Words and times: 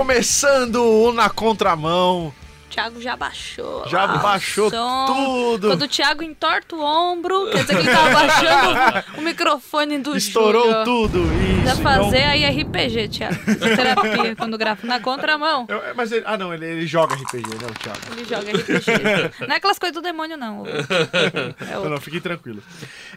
começando 0.00 0.76
o 0.76 1.12
Na 1.12 1.28
Contramão. 1.28 2.32
Thiago 2.70 3.00
já 3.02 3.16
baixou. 3.16 3.86
Já 3.88 4.04
lá 4.04 4.16
o 4.16 4.18
baixou 4.20 4.70
tudo. 4.70 5.68
Quando 5.68 5.82
o 5.82 5.88
Thiago 5.88 6.22
entorta 6.22 6.76
o 6.76 6.80
ombro, 6.80 7.50
quer 7.50 7.62
dizer 7.62 7.74
que 7.76 7.80
ele 7.88 7.96
tava 7.96 8.10
baixando 8.10 9.04
o 9.18 9.22
microfone 9.22 9.98
do 9.98 10.16
Estourou 10.16 10.62
Júlio. 10.64 10.84
tudo. 10.84 11.18
Isso. 11.18 11.60
Precisa 11.60 11.82
fazer 11.82 12.18
então- 12.18 12.30
aí 12.30 12.62
RPG, 12.62 13.08
Thiago. 13.08 13.36
Terapia, 13.76 14.36
quando 14.36 14.56
grava 14.56 14.86
na 14.86 15.00
contramão. 15.00 15.66
Eu- 15.68 15.94
mas 15.94 16.12
ele, 16.12 16.22
ah, 16.26 16.38
não, 16.38 16.54
ele, 16.54 16.64
ele 16.64 16.86
joga 16.86 17.14
RPG, 17.14 17.48
né, 17.48 17.66
o 17.68 17.74
Thiago? 17.78 18.00
Ele 18.12 18.24
joga 18.24 18.50
RPG. 18.52 19.46
Não 19.46 19.54
é 19.54 19.58
aquelas 19.58 19.78
coisas 19.78 19.94
do 19.94 20.00
demônio, 20.02 20.36
não. 20.36 20.64
É 20.66 21.74
Não, 21.74 21.90
não, 21.90 22.00
fiquem 22.00 22.20
tranquilos. 22.20 22.64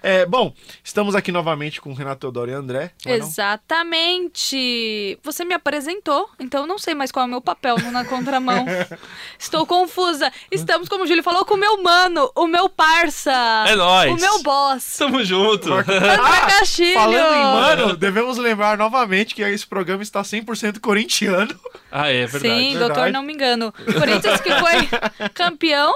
É, 0.01 0.25
bom, 0.25 0.53
estamos 0.83 1.15
aqui 1.15 1.31
novamente 1.31 1.79
com 1.79 1.91
o 1.91 1.93
Renato 1.93 2.21
Teodoro 2.21 2.51
e 2.51 2.53
André. 2.53 2.91
é? 3.05 3.15
Exatamente. 3.15 5.17
Você 5.23 5.45
me 5.45 5.53
apresentou, 5.53 6.29
então 6.39 6.61
eu 6.61 6.67
não 6.67 6.77
sei 6.77 6.93
mais 6.93 7.11
qual 7.11 7.23
é 7.23 7.27
o 7.27 7.31
meu 7.31 7.41
papel 7.41 7.77
no 7.79 7.91
Na 7.91 8.03
Contramão. 8.05 8.65
Estou 9.43 9.65
confusa. 9.65 10.31
Estamos, 10.49 10.87
como 10.87 11.03
o 11.03 11.07
Júlio 11.07 11.21
falou, 11.21 11.43
com 11.43 11.55
o 11.55 11.57
meu 11.57 11.83
mano, 11.83 12.31
o 12.33 12.47
meu 12.47 12.69
parça. 12.69 13.31
É 13.67 13.75
nóis. 13.75 14.13
O 14.13 14.15
meu 14.15 14.41
boss. 14.41 14.95
Tamo 14.97 15.21
junto. 15.21 15.73
André 15.73 16.17
Castilho. 16.59 16.93
Falando 16.93 17.35
em 17.35 17.43
mano, 17.43 17.97
devemos 17.97 18.37
lembrar 18.37 18.77
novamente 18.77 19.35
que 19.35 19.41
esse 19.41 19.67
programa 19.67 20.01
está 20.01 20.21
100% 20.21 20.79
corintiano. 20.79 21.53
Ah, 21.91 22.07
é 22.09 22.25
verdade. 22.25 22.55
Sim, 22.55 22.69
Verdade. 22.71 22.93
doutor, 22.93 23.11
não 23.11 23.21
me 23.21 23.33
engano. 23.33 23.73
Corinthians 23.73 24.39
que 24.39 24.49
foi 24.55 24.87
campeão 25.35 25.93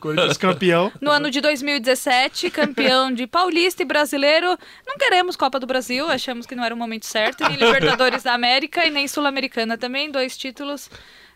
Corinthians 0.00 0.38
campeão. 0.38 0.90
no 1.00 1.10
ano 1.10 1.30
de 1.30 1.42
2017, 1.42 2.50
campeão 2.50 3.12
de 3.12 3.26
Paulista 3.26 3.82
e 3.82 3.86
Brasileiro. 3.86 4.58
Não 4.86 4.96
queremos 4.96 5.36
Copa 5.36 5.60
do 5.60 5.66
Brasil, 5.66 6.08
achamos 6.08 6.46
que 6.46 6.54
não 6.54 6.64
era 6.64 6.74
o 6.74 6.78
momento 6.78 7.04
certo. 7.04 7.44
Nem 7.46 7.56
Libertadores 7.56 8.22
da 8.22 8.32
América 8.32 8.86
e 8.86 8.90
nem 8.90 9.06
Sul-Americana 9.06 9.76
também, 9.76 10.10
dois 10.10 10.38
títulos. 10.38 10.90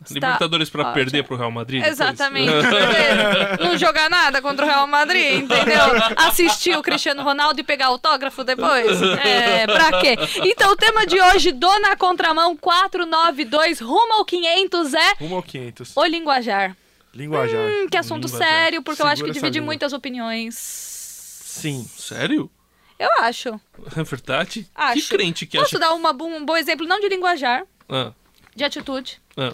Está 0.05 0.15
Libertadores 0.15 0.69
pra 0.71 0.83
ótimo. 0.83 0.95
perder 0.95 1.25
pro 1.25 1.37
Real 1.37 1.51
Madrid? 1.51 1.85
Exatamente. 1.85 2.51
Não 3.63 3.77
jogar 3.79 4.09
nada 4.11 4.41
contra 4.43 4.65
o 4.65 4.69
Real 4.69 4.87
Madrid, 4.87 5.43
entendeu? 5.43 5.81
Assistir 6.17 6.77
o 6.77 6.83
Cristiano 6.83 7.23
Ronaldo 7.23 7.61
e 7.61 7.65
pegar 7.65 7.87
autógrafo 7.87 8.43
depois. 8.45 9.01
É, 9.25 9.67
pra 9.67 10.01
quê? 10.01 10.17
Então, 10.45 10.73
o 10.73 10.77
tema 10.77 11.07
de 11.07 11.21
hoje, 11.21 11.53
Dona 11.53 11.97
Contramão 11.97 12.57
492, 12.57 13.81
rumo 13.81 14.15
ao 14.15 14.25
500, 14.25 14.95
é 14.95 15.13
Rumo 15.21 15.37
ao 15.37 15.43
500. 15.43 15.97
o 15.97 16.05
linguajar. 16.05 16.77
Linguajar. 17.15 17.61
Hum, 17.61 17.89
que 17.91 17.97
assunto 17.97 18.25
Linguajar. 18.27 18.49
sério, 18.49 18.83
porque 18.83 19.03
eu 19.03 19.07
acho 19.07 19.17
que 19.23 19.29
Segura 19.29 19.33
divide 19.35 19.59
língua. 19.59 19.67
muitas 19.67 19.93
opiniões. 19.93 20.55
Sim. 20.57 21.87
Sério? 21.97 22.51
Eu 22.99 23.11
acho. 23.21 23.61
É 23.97 24.03
verdade? 24.03 24.67
Acho. 24.75 24.95
Que 25.03 25.09
crente 25.09 25.45
que 25.47 25.59
Posso 25.59 25.77
acha... 25.77 25.79
dar 25.79 25.93
uma, 25.93 26.11
um 26.13 26.45
bom 26.45 26.57
exemplo, 26.57 26.87
não 26.87 27.01
de 27.01 27.09
linguajar, 27.09 27.65
Ah, 27.89 28.13
de 28.55 28.65
atitude. 28.65 29.21
ah. 29.37 29.53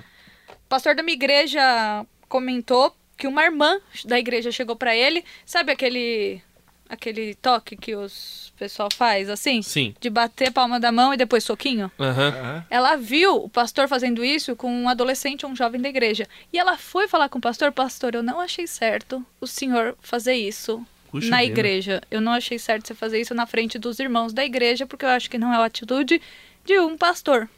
O 0.69 0.75
pastor 0.77 0.95
da 0.95 1.03
minha 1.03 1.15
igreja 1.15 2.05
comentou 2.29 2.95
que 3.17 3.27
uma 3.27 3.43
irmã 3.43 3.81
da 4.05 4.19
igreja 4.19 4.53
chegou 4.53 4.77
pra 4.77 4.95
ele, 4.95 5.25
sabe 5.47 5.73
aquele 5.73 6.43
aquele 6.87 7.35
toque 7.37 7.75
que 7.75 7.97
os 7.97 8.53
pessoal 8.59 8.91
faz 8.93 9.31
assim, 9.31 9.63
Sim. 9.63 9.95
de 9.99 10.11
bater 10.11 10.49
a 10.49 10.53
palma 10.53 10.79
da 10.79 10.93
mão 10.93 11.15
e 11.15 11.17
depois 11.17 11.43
soquinho? 11.43 11.91
Aham. 11.99 12.29
Aham. 12.29 12.67
Ela 12.69 12.97
viu 12.97 13.45
o 13.45 13.49
pastor 13.49 13.89
fazendo 13.89 14.23
isso 14.23 14.55
com 14.55 14.71
um 14.71 14.91
adolescente 14.91 15.47
ou 15.47 15.53
um 15.53 15.57
jovem 15.57 15.81
da 15.81 15.89
igreja. 15.89 16.27
E 16.53 16.59
ela 16.59 16.77
foi 16.77 17.09
falar 17.09 17.31
com 17.31 17.39
o 17.39 17.43
pastor, 17.43 17.73
pastor, 17.73 18.15
eu 18.15 18.23
não 18.23 18.39
achei 18.39 18.67
certo 18.67 19.25
o 19.41 19.47
senhor 19.47 19.97
fazer 20.03 20.35
isso 20.35 20.85
Puxa 21.11 21.31
na 21.31 21.39
vida. 21.39 21.51
igreja. 21.51 22.03
Eu 22.11 22.21
não 22.21 22.33
achei 22.33 22.59
certo 22.59 22.89
você 22.89 22.95
fazer 22.95 23.19
isso 23.19 23.35
na 23.35 23.47
frente 23.47 23.79
dos 23.79 23.99
irmãos 23.99 24.35
da 24.35 24.45
igreja, 24.45 24.87
porque 24.87 25.07
eu 25.07 25.11
acho 25.11 25.31
que 25.31 25.39
não 25.39 25.51
é 25.51 25.57
a 25.57 25.65
atitude 25.65 26.21
de 26.63 26.79
um 26.79 26.95
pastor. 26.99 27.49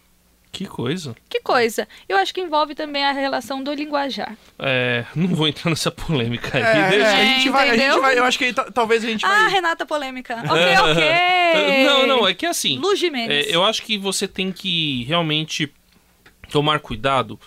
Que 0.53 0.66
coisa. 0.66 1.15
Que 1.28 1.41
coisa. 1.41 1.87
Eu 2.09 2.16
acho 2.19 2.34
que 2.34 2.41
envolve 2.41 2.75
também 2.75 3.05
a 3.05 3.12
relação 3.12 3.62
do 3.62 3.72
linguajar. 3.72 4.37
É, 4.59 5.05
não 5.15 5.28
vou 5.28 5.47
entrar 5.47 5.71
nessa 5.71 5.91
polêmica 5.93 6.59
aí. 6.59 6.62
É, 6.62 6.91
deixa- 6.91 7.16
a 7.16 7.25
gente 7.25 7.49
vai, 7.50 7.71
a 7.71 7.77
gente 7.77 7.99
vai, 8.00 8.19
eu 8.19 8.25
acho 8.25 8.38
que 8.38 8.53
ta- 8.53 8.71
talvez 8.71 9.05
a 9.05 9.06
gente 9.09 9.25
Ah, 9.25 9.28
vai. 9.28 9.50
Renata 9.53 9.87
polêmica. 9.87 10.37
Ok, 10.44 10.91
ok. 10.91 11.84
Não, 11.84 12.06
não, 12.06 12.28
é 12.28 12.34
que 12.34 12.47
assim. 12.47 12.78
Lu 12.78 12.94
Jimenez. 12.97 13.47
É, 13.47 13.55
eu 13.55 13.65
acho 13.65 13.83
que 13.83 13.97
você 13.97 14.27
tem 14.27 14.50
que 14.53 15.05
realmente 15.05 15.72
tomar 16.50 16.81
cuidado 16.81 17.39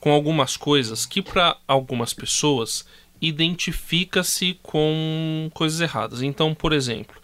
com 0.00 0.10
algumas 0.12 0.56
coisas 0.56 1.06
que 1.06 1.22
para 1.22 1.56
algumas 1.66 2.12
pessoas 2.12 2.84
identifica-se 3.20 4.58
com 4.62 5.50
coisas 5.54 5.80
erradas. 5.80 6.22
Então, 6.22 6.54
por 6.54 6.72
exemplo, 6.72 7.16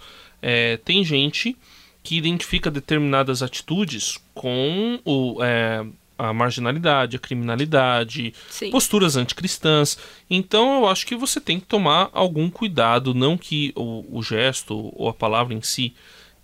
é, 0.43 0.77
tem 0.78 1.05
gente 1.05 1.56
que 2.04 2.16
identifica 2.16 2.70
determinadas 2.70 3.42
atitudes 3.42 4.20
com 4.34 5.00
o, 5.06 5.42
é, 5.42 5.84
a 6.19 6.34
marginalidade, 6.34 7.16
a 7.16 7.19
criminalidade, 7.19 8.34
Sim. 8.50 8.70
posturas 8.70 9.16
anticristãs. 9.16 9.98
Então 10.28 10.81
eu 10.81 10.87
acho 10.87 11.06
que 11.06 11.16
você 11.16 11.41
tem 11.41 11.59
que 11.59 11.66
tomar 11.66 12.10
algum 12.12 12.50
cuidado, 12.50 13.14
não 13.14 13.38
que 13.38 13.72
o, 13.75 14.04
o 14.19 14.22
gesto 14.22 14.93
ou 14.94 15.09
a 15.09 15.14
palavra 15.14 15.54
em 15.54 15.62
si 15.62 15.94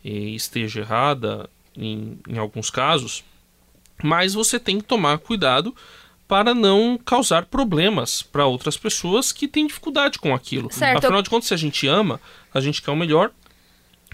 eh, 0.03 0.09
esteja 0.09 0.81
errada 0.81 1.49
em, 1.76 2.19
em 2.26 2.38
alguns 2.38 2.70
casos, 2.70 3.22
mas 4.03 4.32
você 4.32 4.59
tem 4.59 4.78
que 4.78 4.84
tomar 4.84 5.19
cuidado 5.19 5.76
para 6.26 6.54
não 6.54 6.99
causar 7.04 7.44
problemas 7.44 8.22
para 8.22 8.47
outras 8.47 8.78
pessoas 8.78 9.31
que 9.31 9.47
têm 9.47 9.66
dificuldade 9.66 10.19
com 10.19 10.34
aquilo. 10.34 10.72
Certo. 10.72 11.04
Afinal 11.04 11.20
de 11.20 11.28
contas, 11.28 11.49
se 11.49 11.54
a 11.54 11.59
gente 11.59 11.87
ama, 11.87 12.19
a 12.54 12.60
gente 12.60 12.81
quer 12.81 12.93
o 12.93 12.97
melhor. 12.97 13.31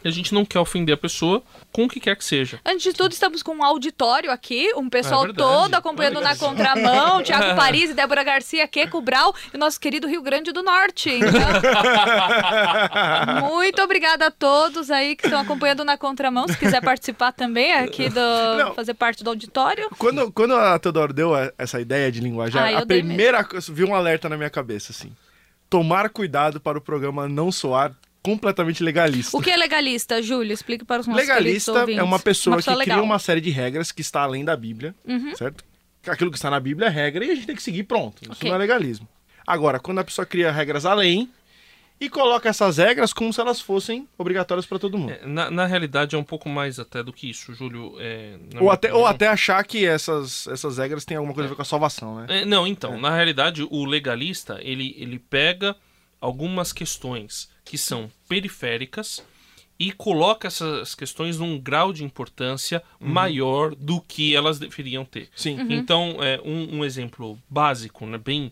E 0.07 0.09
a 0.09 0.13
gente 0.13 0.33
não 0.33 0.45
quer 0.45 0.61
ofender 0.61 0.95
a 0.95 0.97
pessoa 0.97 1.43
com 1.73 1.87
o 1.87 1.89
que 1.89 1.99
quer 1.99 2.15
que 2.15 2.25
seja. 2.25 2.61
Antes 2.65 2.85
de 2.85 2.93
tudo, 2.93 3.11
estamos 3.11 3.43
com 3.43 3.57
um 3.57 3.65
auditório 3.65 4.31
aqui, 4.31 4.73
um 4.77 4.89
pessoal 4.89 5.27
É 5.27 5.33
todo 5.33 5.75
acompanhando 5.75 6.19
Olha 6.19 6.29
na 6.29 6.37
contramão, 6.37 7.21
Tiago 7.27 7.57
Paris, 7.57 7.93
Débora 7.93 8.23
Garcia, 8.23 8.69
Keco 8.69 9.01
Brau 9.01 9.35
e 9.53 9.57
o 9.57 9.59
nosso 9.59 9.81
querido 9.81 10.07
Rio 10.07 10.23
Grande 10.23 10.53
do 10.53 10.63
Norte. 10.63 11.11
Então, 11.11 11.33
muito 13.51 13.83
obrigada 13.83 14.29
a 14.29 14.31
todos 14.31 14.93
aí 14.93 15.17
que 15.17 15.27
estão 15.27 15.41
acompanhando 15.41 15.85
na 15.85 15.99
contramão. 15.99 16.47
Se 16.47 16.57
quiser 16.57 16.81
participar 16.81 17.33
também 17.33 17.73
aqui 17.73 18.09
do. 18.09 18.21
Não. 18.59 18.75
fazer 18.75 18.95
parte 18.95 19.25
do 19.25 19.31
auditório. 19.31 19.91
Quando, 19.99 20.31
quando 20.31 20.55
a 20.55 20.79
Teodoro 20.79 21.13
deu 21.13 21.33
essa 21.59 21.81
ideia 21.81 22.13
de 22.13 22.21
linguajar, 22.21 22.73
Ah, 22.73 22.79
a 22.79 22.87
primeira 22.87 23.43
coisa, 23.43 23.73
viu 23.73 23.89
um 23.89 23.95
alerta 23.97 24.29
na 24.29 24.37
minha 24.37 24.51
cabeça, 24.51 24.93
assim. 24.93 25.11
Tomar 25.69 26.11
cuidado 26.11 26.61
para 26.61 26.79
o 26.79 26.81
programa 26.81 27.29
não 27.29 27.51
soar 27.51 27.93
completamente 28.27 28.83
legalista. 28.83 29.37
O 29.37 29.41
que 29.41 29.51
é 29.51 29.57
legalista, 29.57 30.21
Júlio? 30.21 30.53
Explique 30.53 30.85
para 30.85 31.01
os 31.01 31.07
nossos 31.07 31.23
Legalista 31.23 31.85
é 31.91 32.03
uma 32.03 32.19
pessoa, 32.19 32.61
que 32.61 32.69
legal. 32.71 32.83
cria 32.99 33.03
uma 33.03 33.19
série 33.21 33.41
de 33.41 33.51
regras 33.51 33.93
que 33.93 34.01
está 34.01 34.23
além 34.23 34.45
da 34.45 34.57
Bíblia, 34.57 34.95
Uhum. 35.07 35.35
certo? 35.37 35.65
Aquilo 36.09 36.31
que 36.31 36.37
está 36.37 36.51
na 36.51 36.59
Bíblia 36.61 36.87
é 36.89 36.91
regra 36.91 37.25
e 37.25 37.31
a 37.31 37.35
gente 37.35 37.47
tem 37.47 37.57
que 37.57 37.63
seguir 37.63 37.85
pronto. 37.85 38.23
Isso 38.23 38.33
Ok. 38.33 38.49
não 38.49 38.57
é 38.57 38.59
legalismo. 38.59 39.09
Agora, 39.47 39.79
quando 39.79 39.99
a 40.01 40.05
pessoa 40.05 40.27
cria 40.27 40.51
regras 40.51 40.85
além 40.85 41.29
e 42.01 42.11
coloca 42.11 42.49
essas 42.49 42.77
regras 42.77 43.13
como 43.13 43.33
se 43.33 43.41
elas 43.41 43.61
fossem 43.61 44.07
obrigatórias 44.19 44.67
para 44.67 44.79
todo 44.79 44.99
mundo. 44.99 45.13
É, 45.13 45.27
Na, 45.27 45.51
na 45.51 45.65
realidade 45.67 46.15
é 46.15 46.19
um 46.19 46.23
pouco 46.25 46.49
mais 46.49 46.79
até 46.79 47.03
do 47.03 47.13
que 47.13 47.31
isso, 47.31 47.55
Júlio. 47.55 47.95
é, 47.99 48.37
ou, 48.61 48.71
até, 48.71 48.89
ou 48.89 48.97
opinião. 49.01 49.07
até 49.07 49.27
achar 49.29 49.65
que 49.65 49.87
essas, 49.87 50.47
essas 50.49 50.77
regras 50.79 51.05
têm 51.07 51.17
alguma 51.17 51.33
coisa 51.33 51.47
a 51.47 51.51
ver 51.51 51.57
com 51.57 51.63
a 51.63 51.65
salvação, 51.65 52.17
né? 52.17 52.27
É, 52.43 52.45
não, 52.45 52.67
então, 52.67 53.01
na 53.01 53.15
realidade, 53.15 53.67
o 53.71 53.85
legalista, 53.87 54.59
ele, 54.63 54.95
ele 54.99 55.19
pega 55.19 55.75
algumas 56.21 56.73
questões 56.73 57.51
que 57.65 57.77
são 57.77 58.11
periféricas 58.29 59.23
e 59.79 59.93
coloca 59.93 60.49
essas 60.49 60.95
questões 60.95 61.39
num 61.39 61.59
grau 61.59 61.93
de 61.93 62.03
importância 62.03 62.83
maior 62.99 63.75
do 63.75 64.01
que 64.01 64.35
elas 64.35 64.59
deveriam 64.59 65.05
ter. 65.05 65.29
Sim. 65.37 65.61
Uhum. 65.61 65.73
Então, 65.73 66.17
é, 66.21 66.41
um, 66.43 66.79
um 66.79 66.85
exemplo 66.85 67.39
básico, 67.49 68.07
né, 68.07 68.17
bem, 68.17 68.51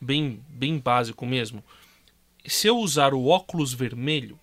bem, 0.00 0.40
bem 0.48 0.78
básico 0.78 1.26
mesmo. 1.26 1.62
Se 2.46 2.66
eu 2.66 2.78
usar 2.78 3.12
o 3.12 3.26
óculos 3.26 3.74
vermelho, 3.74 4.38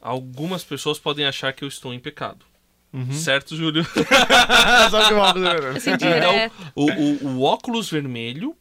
algumas 0.00 0.64
pessoas 0.64 0.98
podem 0.98 1.26
achar 1.26 1.52
que 1.52 1.64
eu 1.64 1.68
estou 1.68 1.92
em 1.92 2.00
pecado. 2.00 2.44
Certo, 3.12 3.56
Júlio? 3.56 3.84
Só 4.90 5.08
que 5.08 5.14
o 5.14 5.18
óculos 5.18 5.48
é 5.48 5.54
vermelho. 5.54 5.78
Então, 5.78 5.96
direto. 5.96 6.72
o, 6.76 6.90
o, 6.90 7.26
o 7.26 7.42
óculos 7.42 7.90
vermelho 7.90 8.56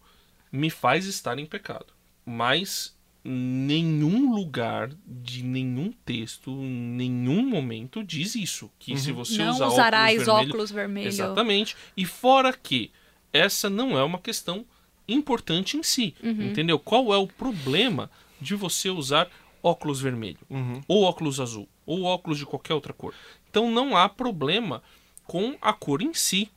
me 0.51 0.71
faz 0.71 1.05
estar 1.05 1.37
em 1.37 1.45
pecado. 1.45 1.85
Mas 2.25 2.95
nenhum 3.23 4.33
lugar 4.33 4.91
de 5.05 5.43
nenhum 5.43 5.93
texto, 6.05 6.51
em 6.51 6.69
nenhum 6.69 7.47
momento 7.47 8.03
diz 8.03 8.35
isso. 8.35 8.69
Que 8.77 8.97
se 8.97 9.11
você 9.11 9.37
Não 9.37 9.53
usar 9.53 9.67
usarás 9.67 10.27
óculos 10.27 10.27
vermelho, 10.27 10.49
óculos 10.49 10.71
vermelho. 10.71 11.07
Exatamente. 11.07 11.75
E 11.95 12.05
fora 12.05 12.53
que 12.53 12.91
essa 13.31 13.69
não 13.69 13.97
é 13.97 14.03
uma 14.03 14.19
questão 14.19 14.65
importante 15.07 15.77
em 15.77 15.83
si. 15.83 16.13
Uhum. 16.21 16.49
Entendeu? 16.49 16.77
Qual 16.77 17.13
é 17.13 17.17
o 17.17 17.27
problema 17.27 18.09
de 18.39 18.55
você 18.55 18.89
usar 18.89 19.29
óculos 19.61 20.01
vermelho? 20.01 20.39
Uhum. 20.49 20.81
Ou 20.87 21.03
óculos 21.03 21.39
azul? 21.39 21.67
Ou 21.85 22.03
óculos 22.03 22.37
de 22.37 22.45
qualquer 22.45 22.73
outra 22.73 22.93
cor? 22.93 23.13
Então 23.49 23.71
não 23.71 23.95
há 23.95 24.09
problema 24.09 24.83
com 25.25 25.55
a 25.61 25.73
cor 25.73 26.01
em 26.01 26.13
si. 26.13 26.49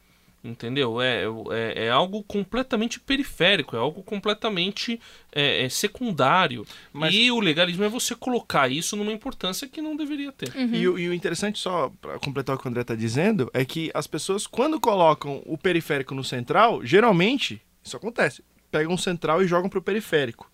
Entendeu? 0.47 1.01
É, 1.03 1.25
é, 1.51 1.87
é 1.87 1.91
algo 1.91 2.23
completamente 2.23 3.01
periférico, 3.01 3.75
é 3.75 3.79
algo 3.79 4.03
completamente 4.03 5.01
é, 5.33 5.65
é 5.65 5.69
secundário. 5.69 6.65
Mas- 6.93 7.15
E 7.15 7.31
o 7.31 7.41
legalismo 7.41 7.83
é 7.85 7.89
você 7.89 8.15
colocar 8.15 8.71
isso 8.71 8.97
numa 8.97 9.13
importância 9.13 9.67
que 9.69 9.83
não 9.83 9.97
deveria 9.97 10.31
ter. 10.31 10.53
E, 10.73 10.87
o- 10.89 10.99
e 10.99 11.09
o 11.09 11.13
interessante, 11.15 11.59
só 11.59 11.91
para 12.01 12.19
completar 12.19 12.55
o 12.55 12.59
que 12.59 12.67
o 12.67 12.71
André 12.71 12.85
tá 12.85 12.95
dizendo, 12.95 13.51
é 13.53 13.65
que 13.65 13.91
as 13.93 14.07
pessoas, 14.07 14.47
quando 14.47 14.79
colocam 14.81 15.43
o 15.47 15.59
periférico 15.59 16.15
no 16.15 16.23
central, 16.23 16.85
geralmente, 16.85 17.61
isso 17.83 17.97
acontece, 17.97 18.43
pegam 18.71 18.95
o 18.95 18.99
central 18.99 19.43
e 19.43 19.47
jogam 19.49 19.69
pro 19.69 19.83
periférico. 19.83 20.51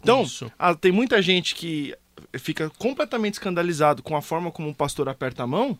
Então, 0.00 0.22
Isso. 0.22 0.52
ah, 0.58 0.74
tem 0.74 0.92
muita 0.92 1.20
gente 1.22 1.54
que 1.54 1.94
fica 2.38 2.70
completamente 2.78 3.34
escandalizado 3.34 4.02
com 4.02 4.16
a 4.16 4.22
forma 4.22 4.50
como 4.52 4.68
o 4.68 4.74
pastor 4.74 5.08
aperta 5.08 5.42
a 5.42 5.46
mão, 5.46 5.78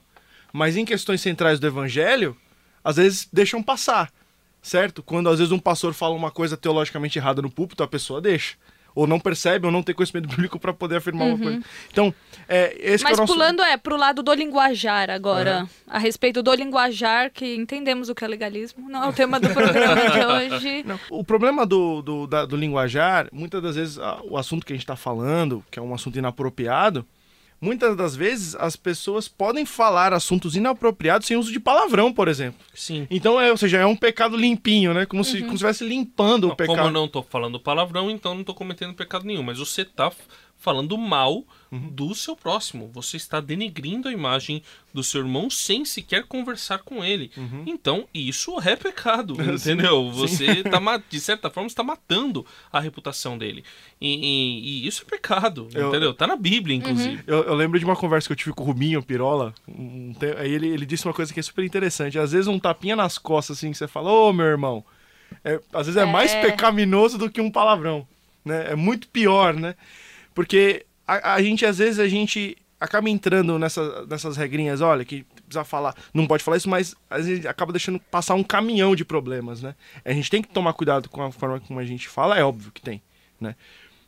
mas 0.52 0.76
em 0.76 0.84
questões 0.84 1.20
centrais 1.20 1.60
do 1.60 1.66
evangelho, 1.66 2.36
às 2.84 2.96
vezes 2.96 3.26
deixam 3.32 3.62
passar, 3.62 4.12
certo? 4.62 5.02
Quando 5.02 5.28
às 5.30 5.38
vezes 5.38 5.50
um 5.52 5.58
pastor 5.58 5.94
fala 5.94 6.14
uma 6.14 6.30
coisa 6.30 6.56
teologicamente 6.56 7.18
errada 7.18 7.40
no 7.42 7.50
púlpito, 7.50 7.82
a 7.82 7.88
pessoa 7.88 8.20
deixa. 8.20 8.54
Ou 8.96 9.08
não 9.08 9.18
percebe, 9.18 9.66
ou 9.66 9.72
não 9.72 9.82
tem 9.82 9.92
conhecimento 9.92 10.28
bíblico 10.30 10.56
para 10.56 10.72
poder 10.72 10.98
afirmar 10.98 11.26
uma 11.26 11.36
coisa. 11.36 11.60
Então, 11.90 12.14
é, 12.48 12.76
esse 12.78 13.02
que 13.04 13.08
é 13.08 13.10
Mas 13.10 13.18
o 13.18 13.22
nosso... 13.22 13.32
pulando 13.32 13.60
é 13.60 13.76
pro 13.76 13.96
lado 13.96 14.22
do 14.22 14.32
linguajar 14.32 15.10
agora. 15.10 15.66
A 15.88 15.98
respeito 15.98 16.44
do 16.44 16.54
linguajar, 16.54 17.28
que 17.32 17.56
entendemos 17.56 18.08
o 18.08 18.14
que 18.14 18.24
é 18.24 18.28
legalismo. 18.28 18.88
Não 18.88 19.02
é 19.02 19.08
o 19.08 19.12
tema 19.12 19.40
do 19.40 19.50
programa 19.50 20.10
de 20.10 20.54
hoje. 20.54 20.84
Não, 20.84 21.00
o 21.10 21.24
problema 21.24 21.66
do, 21.66 22.02
do, 22.02 22.26
da- 22.28 22.44
do 22.46 22.54
linguajar, 22.54 23.26
muitas 23.32 23.60
das 23.60 23.74
vezes, 23.74 23.98
a- 23.98 24.20
o 24.22 24.38
assunto 24.38 24.64
que 24.64 24.72
a 24.72 24.76
gente 24.76 24.84
está 24.84 24.94
falando, 24.94 25.64
que 25.72 25.78
é 25.80 25.82
um 25.82 25.92
assunto 25.92 26.16
inapropriado, 26.16 27.04
muitas 27.64 27.96
das 27.96 28.14
vezes 28.14 28.54
as 28.56 28.76
pessoas 28.76 29.26
podem 29.26 29.64
falar 29.64 30.12
assuntos 30.12 30.54
inapropriados 30.54 31.26
sem 31.26 31.36
uso 31.36 31.50
de 31.50 31.58
palavrão, 31.58 32.12
por 32.12 32.28
exemplo. 32.28 32.60
Sim. 32.74 33.06
Então, 33.10 33.40
é, 33.40 33.50
ou 33.50 33.56
seja, 33.56 33.78
é 33.78 33.86
um 33.86 33.96
pecado 33.96 34.36
limpinho, 34.36 34.92
né? 34.92 35.06
Como 35.06 35.20
Uhum. 35.20 35.24
se 35.24 35.38
como 35.38 35.48
se 35.50 35.54
estivesse 35.54 35.84
limpando 35.84 36.44
o 36.44 36.48
Não, 36.48 36.56
pecado. 36.56 36.76
como 36.76 36.88
eu 36.88 36.92
não 36.92 37.08
tô 37.08 37.22
falando 37.22 37.58
palavrão, 37.58 38.10
então 38.10 38.34
não 38.34 38.44
tô 38.44 38.54
cometendo 38.54 38.92
pecado 38.94 39.24
nenhum. 39.24 39.42
Mas 39.42 39.58
você 39.58 39.84
tá 39.84 40.12
falando 40.64 40.96
mal 40.96 41.44
Uhum. 41.70 41.88
do 41.90 42.14
seu 42.14 42.36
próximo. 42.36 42.88
Você 42.94 43.16
está 43.16 43.40
denegrindo 43.40 44.08
a 44.08 44.12
imagem 44.12 44.62
do 44.92 45.02
seu 45.02 45.22
irmão 45.22 45.50
sem 45.50 45.84
sequer 45.84 46.22
conversar 46.24 46.78
com 46.78 47.04
ele. 47.04 47.32
Uhum. 47.36 47.64
Então, 47.66 48.06
isso 48.14 48.60
é 48.60 48.76
pecado, 48.76 49.34
entendeu? 49.42 50.08
Você 50.12 50.62
tá, 50.62 50.78
de 51.10 51.20
certa 51.20 51.50
forma, 51.50 51.66
está 51.66 51.82
matando 51.82 52.46
a 52.72 52.78
reputação 52.78 53.36
dele. 53.36 53.64
E, 54.00 54.08
e- 54.14 54.60
e 54.84 54.86
isso 54.86 55.02
é 55.02 55.10
pecado, 55.10 55.68
Eu- 55.74 55.88
entendeu? 55.88 56.14
Tá 56.14 56.28
na 56.28 56.36
Bíblia, 56.36 56.76
inclusive. 56.76 57.24
Eu, 57.26 57.42
eu 57.42 57.54
lembro 57.54 57.76
de 57.78 57.84
uma 57.84 57.96
conversa 57.96 58.28
que 58.28 58.32
eu 58.32 58.36
tive 58.36 58.52
com 58.54 58.62
o 58.62 58.66
Rubinho 58.66 59.02
Pirola. 59.02 59.52
um 59.68 60.14
te- 60.14 60.36
aí 60.38 60.52
ele, 60.52 60.68
ele 60.68 60.86
disse 60.86 61.04
uma 61.06 61.14
coisa 61.14 61.34
que 61.34 61.40
é 61.40 61.42
super 61.42 61.64
interessante. 61.64 62.18
Às 62.20 62.30
vezes 62.30 62.46
um 62.46 62.58
tapinha 62.60 62.94
nas 62.94 63.18
costas, 63.18 63.56
assim, 63.58 63.72
que 63.72 63.76
você 63.78 63.88
fala, 63.88 64.12
ô 64.12 64.32
meu 64.32 64.46
irmão. 64.46 64.84
É, 65.44 65.60
às 65.72 65.86
vezes 65.86 65.96
é, 66.00 66.04
É. 66.04 66.10
mais 66.10 66.32
pecaminoso 66.36 67.18
do 67.18 67.28
que 67.28 67.40
um 67.40 67.50
palavrão. 67.50 68.06
Né? 68.44 68.66
É 68.72 68.76
muito 68.76 69.08
pior, 69.08 69.54
né? 69.54 69.74
Porque 70.34 70.84
a, 71.06 71.34
a 71.34 71.42
gente, 71.42 71.64
às 71.64 71.78
vezes, 71.78 71.98
a 71.98 72.08
gente 72.08 72.56
acaba 72.80 73.08
entrando 73.08 73.58
nessa, 73.58 74.04
nessas 74.06 74.36
regrinhas, 74.36 74.80
olha, 74.80 75.04
que 75.04 75.24
precisa 75.46 75.64
falar, 75.64 75.94
não 76.12 76.26
pode 76.26 76.42
falar 76.42 76.56
isso, 76.56 76.68
mas 76.68 76.94
às 77.08 77.26
vezes 77.26 77.46
acaba 77.46 77.72
deixando 77.72 77.98
passar 77.98 78.34
um 78.34 78.42
caminhão 78.42 78.94
de 78.94 79.04
problemas, 79.04 79.62
né? 79.62 79.74
A 80.04 80.12
gente 80.12 80.30
tem 80.30 80.42
que 80.42 80.48
tomar 80.48 80.72
cuidado 80.74 81.08
com 81.08 81.22
a 81.22 81.32
forma 81.32 81.60
como 81.60 81.80
a 81.80 81.84
gente 81.84 82.08
fala, 82.08 82.38
é 82.38 82.44
óbvio 82.44 82.72
que 82.72 82.82
tem, 82.82 83.00
né? 83.40 83.54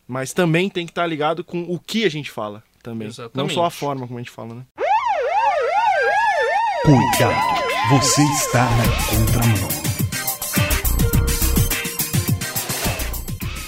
Mas 0.07 0.33
também 0.33 0.69
tem 0.69 0.85
que 0.85 0.93
estar 0.93 1.07
ligado 1.07 1.43
com 1.43 1.63
o 1.63 1.79
que 1.79 2.05
a 2.05 2.11
gente 2.11 2.31
fala 2.31 2.63
também. 2.83 3.07
Não 3.07 3.13
Exatamente. 3.13 3.55
só 3.55 3.65
a 3.65 3.71
forma 3.71 4.07
como 4.07 4.19
a 4.19 4.23
gente 4.23 4.31
fala, 4.31 4.55
né? 4.55 4.63
Cuidado, 6.85 7.63
você 7.91 8.23
está 8.23 8.65
na 8.65 8.85
contramão. 9.11 9.69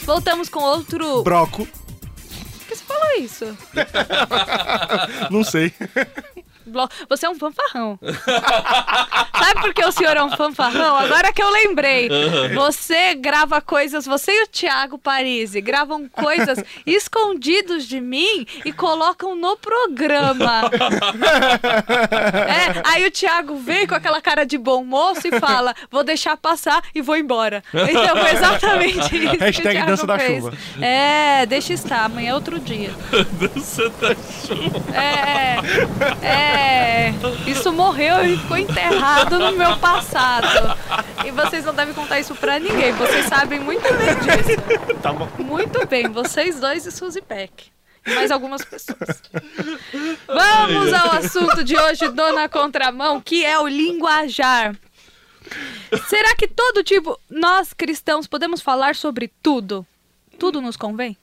Voltamos 0.05 0.49
com 0.49 0.61
outro. 0.61 1.23
Broco, 1.23 1.67
falou 2.89 3.21
isso? 3.21 3.57
não 5.31 5.45
sei. 5.45 5.73
Você 7.09 7.27
é 7.27 7.31
um 7.31 7.35
fanfarrão. 7.35 7.99
Sabe 9.39 9.61
por 9.61 9.73
que 9.75 9.85
o 9.85 9.93
senhor 9.93 10.17
é 10.17 10.23
um 10.23 10.31
fanfarrão? 10.37 10.97
Agora 10.97 11.33
que 11.33 11.43
eu 11.43 11.51
lembrei. 11.51 12.09
Você 12.55 13.15
grava 13.15 13.61
coisas, 13.61 14.05
você 14.05 14.33
e 14.33 14.43
o 14.45 14.47
Thiago 14.47 14.99
Parisi 14.99 15.61
gravam 15.61 16.09
coisas 16.09 16.63
escondidos 16.87 17.87
de 17.87 18.01
mim 18.01 18.47
e 18.65 18.73
colocam 18.73 19.35
no 19.35 19.57
programa. 19.57 20.63
É, 22.49 22.83
aí 22.85 23.07
o 23.07 23.11
Thiago 23.11 23.57
vem 23.57 23.87
com 23.87 23.95
aquela 23.95 24.21
cara 24.21 24.45
de 24.45 24.57
bom 24.57 24.85
moço 24.85 25.27
e 25.27 25.39
fala: 25.39 25.75
vou 25.91 26.03
deixar 26.03 26.37
passar 26.37 26.83
e 26.95 27.01
vou 27.03 27.17
embora. 27.17 27.63
Então 27.73 28.17
foi 28.17 28.31
exatamente 28.33 28.99
isso. 28.99 29.31
que 29.31 29.37
o 29.37 29.41
Hashtag 29.41 29.71
Thiago 29.71 29.87
dança 29.87 30.07
da 30.07 30.19
fez. 30.19 30.45
chuva. 30.45 30.57
É, 30.81 31.47
deixa 31.47 31.73
estar, 31.73 32.05
amanhã 32.05 32.31
é 32.31 32.35
outro 32.35 32.59
dia. 32.59 32.91
Dança 33.33 33.89
da 33.91 34.15
chuva. 34.15 34.95
É, 34.95 35.57
é. 36.59 37.15
Isso 37.47 37.73
morreu 37.73 38.25
e 38.25 38.37
ficou 38.37 38.57
enterrado 38.57 39.39
no 39.39 39.53
meu 39.53 39.77
passado. 39.79 40.77
E 41.27 41.31
vocês 41.31 41.65
não 41.65 41.75
devem 41.75 41.95
contar 41.95 42.21
isso 42.21 42.35
pra 42.35 42.59
ninguém. 42.59 42.93
Vocês 42.93 43.27
sabem 43.27 43.61
muito 43.61 43.83
bem 43.83 44.15
disso. 44.17 44.99
Tá 45.03 45.13
bom. 45.13 45.29
Muito 45.39 45.87
bem, 45.87 46.09
vocês 46.09 46.61
dois 46.61 46.87
e 46.87 46.91
Suzy 46.91 47.23
Peck. 47.23 47.71
E 48.07 48.15
mais 48.15 48.31
algumas 48.31 48.65
pessoas. 48.65 49.23
Vamos 50.27 50.93
ao 50.93 51.13
assunto 51.13 51.63
de 51.65 51.77
hoje, 51.77 52.09
Dona 52.09 52.49
Contramão, 52.49 53.21
que 53.21 53.45
é 53.45 53.59
o 53.59 53.67
linguajar. 53.67 54.75
Será 56.09 56.35
que 56.35 56.47
todo 56.47 56.83
tipo, 56.83 57.19
nós 57.31 57.73
cristãos, 57.73 58.27
podemos 58.27 58.61
falar 58.61 58.95
sobre 58.95 59.31
tudo? 59.43 59.87
Tudo 60.39 60.61
nos 60.61 60.77
convém? 60.77 61.17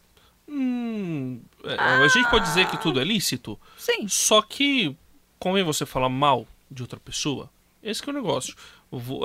Hum, 0.48 1.42
é, 1.64 1.76
A 1.80 2.08
gente 2.08 2.30
pode 2.30 2.46
dizer 2.46 2.68
que 2.68 2.78
tudo 2.78 3.00
é 3.00 3.04
lícito? 3.04 3.60
Sim. 3.78 4.08
Só 4.08 4.42
que 4.42 4.96
convém 5.40 5.64
você 5.64 5.86
falar 5.86 6.10
mal 6.10 6.48
de 6.70 6.82
outra 6.82 7.00
pessoa. 7.00 7.50
Esse 7.82 8.02
que 8.02 8.10
é 8.10 8.14
o 8.14 8.16
negócio. 8.16 8.56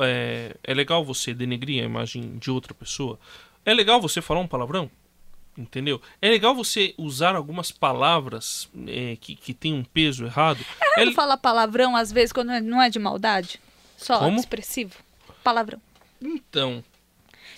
É, 0.03 0.57
é 0.62 0.75
legal 0.75 1.05
você 1.05 1.33
denegrir 1.33 1.83
a 1.83 1.87
imagem 1.87 2.39
de 2.39 2.51
outra 2.51 2.75
pessoa. 2.75 3.19
É 3.65 3.73
legal 3.73 4.01
você 4.01 4.21
falar 4.21 4.41
um 4.41 4.47
palavrão. 4.47 4.91
Entendeu? 5.57 6.01
É 6.23 6.29
legal 6.29 6.55
você 6.55 6.95
usar 6.97 7.35
algumas 7.35 7.73
palavras 7.73 8.69
é, 8.87 9.17
que, 9.21 9.35
que 9.35 9.53
tem 9.53 9.75
um 9.75 9.85
peso 9.85 10.25
errado. 10.25 10.65
É 10.97 11.05
Não 11.05 11.12
fala 11.12 11.37
palavrão 11.37 11.97
às 11.97 12.13
vezes 12.13 12.33
quando 12.33 12.49
não 12.61 12.81
é 12.81 12.89
de 12.89 12.99
maldade? 12.99 13.61
Só 13.97 14.19
Como? 14.19 14.39
expressivo. 14.39 14.95
Palavrão. 15.43 15.81
Então. 16.21 16.85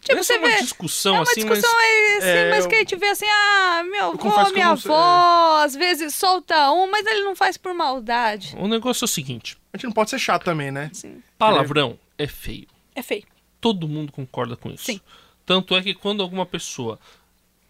Tipo, 0.02 0.18
essa 0.18 0.24
você 0.24 0.32
é 0.34 0.38
uma 0.38 0.48
vê. 0.48 0.60
discussão 0.60 1.14
é 1.14 1.18
uma 1.18 1.22
assim, 1.22 1.34
discussão 1.46 1.70
mas. 1.72 2.18
assim, 2.18 2.26
é, 2.28 2.50
mas 2.50 2.64
eu- 2.64 2.68
que 2.70 2.74
a 2.74 2.78
gente 2.80 2.96
vê 2.96 3.06
assim, 3.06 3.26
ah, 3.28 3.82
meu 3.88 4.06
avô, 4.10 4.50
minha 4.52 4.66
não 4.70 4.76
sei, 4.76 4.90
avó, 4.90 5.62
às 5.62 5.74
vezes 5.76 6.14
solta 6.14 6.72
um, 6.72 6.90
mas 6.90 7.06
ele 7.06 7.22
não 7.22 7.36
faz 7.36 7.56
por 7.56 7.72
maldade. 7.72 8.56
O 8.58 8.66
negócio 8.66 9.04
é 9.04 9.06
o 9.06 9.08
seguinte: 9.08 9.56
A 9.72 9.76
gente 9.76 9.84
não 9.84 9.92
pode 9.92 10.10
ser 10.10 10.18
chato 10.18 10.44
também, 10.44 10.70
né? 10.72 10.90
Sim. 10.92 11.22
palavrão 11.38 11.98
é 12.18 12.26
feio. 12.26 12.66
É 12.94 13.00
feio. 13.02 13.24
Todo 13.60 13.86
mundo 13.88 14.10
concorda 14.12 14.56
com 14.56 14.70
isso. 14.70 14.84
Sim. 14.84 15.00
Tanto 15.46 15.76
é 15.76 15.82
que 15.82 15.94
quando 15.94 16.20
alguma 16.22 16.44
pessoa 16.44 16.98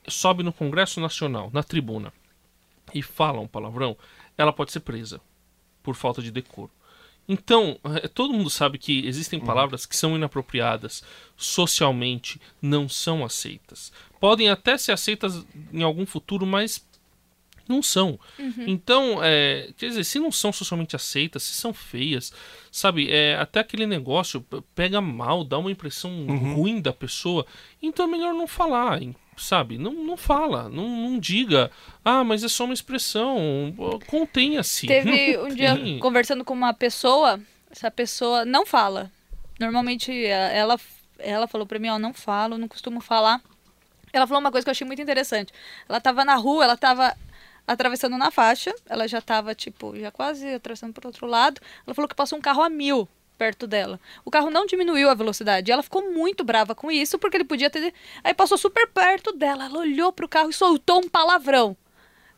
sobe 0.09 0.43
no 0.43 0.53
Congresso 0.53 1.01
Nacional, 1.01 1.51
na 1.53 1.63
tribuna, 1.63 2.13
e 2.95 3.03
fala 3.03 3.41
um 3.41 3.47
palavrão, 3.47 3.97
ela 4.39 4.53
pode 4.53 4.73
ser 4.73 4.81
presa 4.81 5.21
por 5.83 5.95
falta 5.95 6.21
de 6.23 6.31
decoro. 6.31 6.71
Então, 7.29 7.79
eh, 7.85 8.09
todo 8.09 8.33
mundo 8.33 8.51
sabe 8.51 8.79
que 8.79 9.07
existem 9.07 9.39
palavras 9.39 9.87
que 9.87 9.97
são 9.97 10.17
inapropriadas, 10.17 11.03
socialmente 11.37 12.41
não 12.61 12.89
são 12.89 13.25
aceitas. 13.25 13.93
Podem 14.21 14.51
até 14.51 14.77
ser 14.77 14.93
aceitas 14.93 15.45
em 15.73 15.83
algum 15.83 16.05
futuro, 16.05 16.45
mas 16.45 16.85
não 17.69 17.83
são. 17.83 18.19
Então, 18.67 19.23
é, 19.23 19.71
quer 19.77 19.89
dizer, 19.89 20.05
se 20.05 20.19
não 20.19 20.33
são 20.33 20.53
socialmente 20.53 20.97
aceitas, 20.97 21.43
se 21.43 21.55
são 21.55 21.73
feias, 21.73 22.33
sabe, 22.71 23.11
é, 23.11 23.37
até 23.37 23.61
aquele 23.61 23.87
negócio 23.87 24.45
pega 24.75 25.01
mal, 25.01 25.45
dá 25.45 25.59
uma 25.59 25.71
impressão 25.71 26.27
ruim 26.27 26.81
da 26.81 26.93
pessoa, 26.93 27.47
então 27.81 28.07
é 28.07 28.09
melhor 28.09 28.35
não 28.35 28.47
falar, 28.47 29.01
sabe? 29.37 29.79
Não, 29.79 29.93
não 29.93 30.17
fala, 30.17 30.69
não, 30.69 30.89
não 30.89 31.19
diga, 31.19 31.71
ah, 32.05 32.23
mas 32.23 32.45
é 32.45 32.49
só 32.49 32.65
uma 32.65 32.75
expressão, 32.75 33.75
contenha-se. 34.07 34.87
Teve 34.87 35.39
um 35.39 35.49
dia 35.55 35.77
conversando 36.01 36.45
com 36.45 36.55
uma 36.55 36.75
pessoa, 36.75 37.41
essa 37.71 37.91
pessoa 37.91 38.45
não 38.45 38.67
fala. 38.67 39.11
Normalmente 39.59 40.13
eh, 40.13 40.57
ela, 40.57 40.79
ela 41.19 41.47
falou 41.47 41.67
pra 41.67 41.79
mim, 41.79 41.89
ó, 41.89 41.99
não 41.99 42.13
falo, 42.13 42.59
não 42.59 42.69
costumo 42.69 43.01
falar. 43.01 43.41
Ela 44.13 44.27
falou 44.27 44.41
uma 44.41 44.51
coisa 44.51 44.65
que 44.65 44.69
eu 44.69 44.73
achei 44.73 44.87
muito 44.87 45.01
interessante. 45.01 45.53
Ela 45.89 46.01
tava 46.01 46.25
na 46.25 46.35
rua, 46.35 46.65
ela 46.65 46.77
tava 46.77 47.17
atravessando 47.67 48.19
na 48.19 48.31
faixa, 48.31 48.75
ela 48.87 49.07
já 49.09 49.21
tava, 49.21 49.55
tipo, 49.55 49.97
já 49.99 50.11
quase 50.11 50.55
atravessando 50.55 50.93
pro 50.93 51.09
outro 51.09 51.27
lado. 51.27 51.61
Ela 51.87 51.95
falou 51.95 52.09
que 52.09 52.15
passou 52.15 52.39
um 52.39 52.43
carro 52.43 52.63
a 52.63 52.69
mil 52.69 53.09
perto 53.39 53.67
dela. 53.67 53.99
O 54.25 54.31
carro 54.31 54.51
não 54.51 54.67
diminuiu 54.67 55.11
a 55.11 55.15
velocidade. 55.15 55.73
Ela 55.73 55.83
ficou 55.83 56.13
muito 56.13 56.45
brava 56.45 56.75
com 56.75 56.91
isso, 56.91 57.19
porque 57.19 57.37
ele 57.37 57.45
podia 57.45 57.71
ter. 57.71 57.93
Aí 58.23 58.33
passou 58.35 58.57
super 58.57 58.87
perto 58.89 59.33
dela. 59.33 59.65
Ela 59.65 59.79
olhou 59.79 60.13
pro 60.13 60.29
carro 60.29 60.51
e 60.51 60.55
soltou 60.55 61.01
um 61.01 61.09
palavrão. 61.09 61.77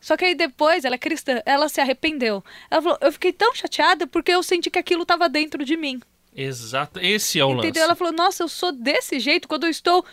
Só 0.01 0.17
que 0.17 0.25
aí 0.25 0.35
depois, 0.35 0.85
ela 0.85 0.97
é 0.97 0.99
cristã, 0.99 1.41
ela 1.47 1.69
se 1.69 1.81
arrependeu. 1.81 2.45
Ela 2.71 2.83
falou, 2.83 2.99
eu 3.01 3.13
fiquei 3.13 3.33
tão 3.33 3.55
chateada 3.55 4.07
porque 4.07 4.33
eu 4.33 4.43
senti 4.43 4.71
que 4.71 4.79
aquilo 4.79 5.07
tava 5.07 5.29
dentro 5.29 5.65
de 5.65 5.77
mim. 5.77 6.01
Exato. 6.37 7.01
Esse 7.01 7.39
é 7.39 7.45
o 7.45 7.49
lance. 7.49 7.69
Entendeu? 7.69 7.85
Ela 7.85 7.95
falou, 7.95 8.13
nossa, 8.13 8.43
eu 8.43 8.49
sou 8.49 8.71
desse 8.71 9.19
jeito 9.19 9.49
quando 9.49 9.65
eu 9.65 9.71
estou 9.71 10.05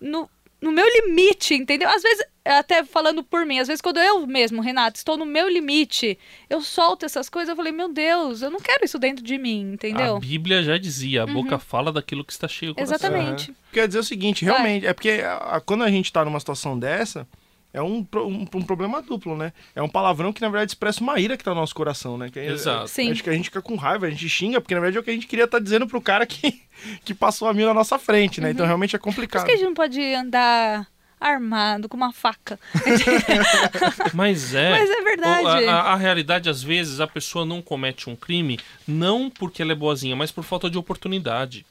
no, 0.00 0.28
no 0.60 0.72
meu 0.72 0.84
limite, 0.86 1.54
entendeu? 1.54 1.88
Às 1.88 2.02
vezes, 2.02 2.24
até 2.44 2.82
falando 2.84 3.22
por 3.22 3.46
mim, 3.46 3.58
às 3.60 3.68
vezes 3.68 3.80
quando 3.80 3.98
eu 4.00 4.26
mesmo, 4.26 4.60
Renato, 4.60 4.96
estou 4.96 5.16
no 5.16 5.24
meu 5.24 5.48
limite, 5.48 6.18
eu 6.50 6.60
solto 6.60 7.04
essas 7.06 7.28
coisas, 7.28 7.48
eu 7.50 7.56
falei, 7.56 7.72
meu 7.72 7.88
Deus, 7.92 8.42
eu 8.42 8.50
não 8.50 8.58
quero 8.60 8.84
isso 8.84 8.98
dentro 8.98 9.22
de 9.24 9.38
mim, 9.38 9.72
entendeu? 9.74 10.16
A 10.16 10.20
Bíblia 10.20 10.62
já 10.62 10.76
dizia, 10.78 11.22
a 11.22 11.26
boca 11.26 11.58
fala 11.58 11.92
daquilo 11.92 12.24
que 12.24 12.32
está 12.32 12.48
cheio. 12.48 12.74
Exatamente. 12.76 13.54
Quer 13.72 13.86
dizer 13.86 14.00
o 14.00 14.04
seguinte, 14.04 14.44
Vai. 14.44 14.54
realmente, 14.54 14.86
é 14.86 14.92
porque 14.92 15.20
a- 15.24 15.60
quando 15.64 15.84
a 15.84 15.90
gente 15.90 16.12
tá 16.12 16.24
numa 16.24 16.40
situação 16.40 16.78
dessa, 16.78 17.26
é 17.78 17.82
um, 17.82 18.06
um, 18.14 18.46
um 18.54 18.62
problema 18.62 19.00
duplo, 19.00 19.36
né? 19.36 19.52
É 19.74 19.82
um 19.82 19.88
palavrão 19.88 20.32
que, 20.32 20.40
na 20.42 20.48
verdade, 20.48 20.70
expressa 20.72 21.00
uma 21.02 21.18
ira 21.18 21.36
que 21.36 21.44
tá 21.44 21.50
no 21.54 21.60
nosso 21.60 21.74
coração, 21.74 22.18
né? 22.18 22.28
Que 22.30 22.38
é- 22.40 22.46
Exato. 22.52 22.88
Sim. 22.88 23.10
Acho 23.10 23.22
que 23.24 23.30
a 23.30 23.32
gente 23.32 23.44
fica 23.46 23.62
com 23.62 23.76
raiva, 23.76 24.06
a 24.06 24.10
gente 24.10 24.28
xinga, 24.28 24.60
porque, 24.60 24.74
na 24.74 24.80
verdade, 24.80 24.98
é 24.98 25.00
o 25.00 25.02
que 25.04 25.10
a 25.10 25.14
gente 25.14 25.26
queria 25.26 25.44
estar 25.46 25.58
dizendo 25.60 25.86
pro 25.86 26.00
cara 26.00 26.26
que, 26.26 26.60
que 27.04 27.14
passou 27.14 27.48
a 27.48 27.54
mil 27.54 27.66
na 27.66 27.74
nossa 27.74 27.98
frente, 27.98 28.40
né? 28.40 28.50
Então, 28.50 28.66
realmente 28.66 28.94
é 28.94 28.98
Por 28.98 29.08
isso 29.08 29.16
complicado. 29.16 29.44
que 29.46 29.52
a 29.52 29.56
gente 29.56 29.64
não 29.66 29.74
pode 29.74 30.00
andar 30.14 30.86
armado 31.20 31.88
com 31.88 31.96
uma 31.96 32.12
faca. 32.12 32.58
Mas 34.14 34.54
é. 34.54 34.70
Mas 34.70 34.90
é 34.90 35.02
verdade. 35.02 35.46
A, 35.66 35.74
a- 35.74 35.92
a 35.92 35.96
realidade, 35.96 36.48
às 36.48 36.62
vezes, 36.62 37.00
a 37.00 37.06
pessoa 37.06 37.44
não 37.44 37.60
comete 37.62 38.08
um 38.08 38.16
crime 38.16 38.58
não 38.86 39.30
porque 39.30 39.62
ela 39.62 39.72
é 39.72 39.74
boazinha, 39.74 40.16
mas 40.16 40.30
por 40.30 40.44
falta 40.44 40.70
de 40.70 40.78
oportunidade. 40.78 41.64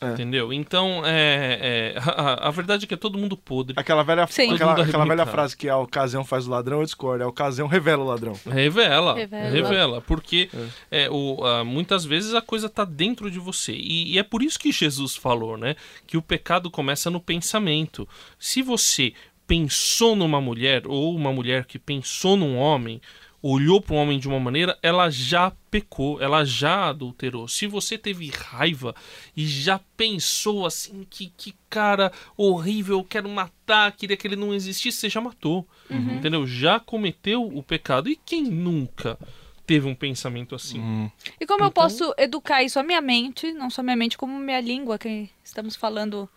É. 0.00 0.12
Entendeu? 0.12 0.52
Então, 0.52 1.02
é, 1.06 1.94
é, 1.94 1.98
a, 2.04 2.48
a 2.48 2.50
verdade 2.50 2.84
é 2.84 2.86
que 2.88 2.94
é 2.94 2.96
todo 2.96 3.16
mundo 3.18 3.36
podre. 3.36 3.74
Aquela 3.78 4.02
velha, 4.02 4.26
Sim. 4.26 4.52
aquela, 4.52 4.82
aquela 4.82 5.04
velha 5.06 5.26
frase 5.26 5.56
que 5.56 5.68
a 5.68 5.78
ocasião 5.78 6.24
faz 6.24 6.46
o 6.46 6.50
ladrão, 6.50 6.80
eu 6.80 6.84
discordo. 6.84 7.24
A 7.24 7.26
ocasião 7.26 7.66
revela 7.66 8.04
o 8.04 8.06
ladrão. 8.06 8.38
Revela, 8.46 9.14
Revela. 9.14 9.50
revela, 9.50 10.00
porque 10.02 10.50
é, 10.90 11.08
o, 11.10 11.42
ah, 11.44 11.64
muitas 11.64 12.04
vezes 12.04 12.34
a 12.34 12.42
coisa 12.42 12.66
está 12.66 12.84
dentro 12.84 13.30
de 13.30 13.38
você. 13.38 13.72
E, 13.72 14.12
e 14.12 14.18
é 14.18 14.22
por 14.22 14.42
isso 14.42 14.58
que 14.58 14.70
Jesus 14.70 15.16
falou, 15.16 15.56
né? 15.56 15.76
Que 16.06 16.16
o 16.16 16.22
pecado 16.22 16.70
começa 16.70 17.10
no 17.10 17.20
pensamento. 17.20 18.06
Se 18.38 18.62
você 18.62 19.14
pensou 19.46 20.16
numa 20.16 20.40
mulher, 20.40 20.82
ou 20.86 21.14
uma 21.14 21.32
mulher 21.32 21.64
que 21.64 21.78
pensou 21.78 22.36
num 22.36 22.56
homem, 22.56 23.00
olhou 23.46 23.80
para 23.80 23.94
um 23.94 23.98
homem 23.98 24.18
de 24.18 24.26
uma 24.28 24.40
maneira, 24.40 24.78
ela 24.82 25.08
já 25.10 25.52
pecou, 25.70 26.20
ela 26.20 26.44
já 26.44 26.88
adulterou. 26.88 27.46
Se 27.48 27.66
você 27.66 27.96
teve 27.98 28.30
raiva 28.30 28.94
e 29.36 29.46
já 29.46 29.78
pensou 29.96 30.66
assim, 30.66 31.06
que, 31.08 31.32
que 31.36 31.54
cara 31.68 32.10
horrível, 32.36 32.98
eu 32.98 33.04
quero 33.04 33.28
matar, 33.28 33.92
queria 33.92 34.16
que 34.16 34.26
ele 34.26 34.36
não 34.36 34.54
existisse, 34.54 34.98
você 34.98 35.08
já 35.08 35.20
matou. 35.20 35.66
Entendeu? 35.90 36.46
Já 36.46 36.80
cometeu 36.80 37.44
o 37.46 37.62
pecado. 37.62 38.08
E 38.08 38.16
quem 38.16 38.42
nunca 38.44 39.18
teve 39.66 39.86
um 39.88 39.94
pensamento 39.94 40.54
assim? 40.54 41.10
E 41.40 41.46
como 41.46 41.62
eu 41.64 41.68
Então- 41.68 41.82
posso 41.82 42.14
educar 42.16 42.62
isso 42.62 42.78
a 42.78 42.82
minha 42.82 43.00
mente, 43.00 43.52
não 43.52 43.68
só 43.68 43.82
minha 43.82 43.96
mente, 43.96 44.16
como 44.16 44.38
minha 44.38 44.60
língua, 44.60 44.98
que 44.98 45.28
estamos 45.44 45.74
falando 45.76 46.28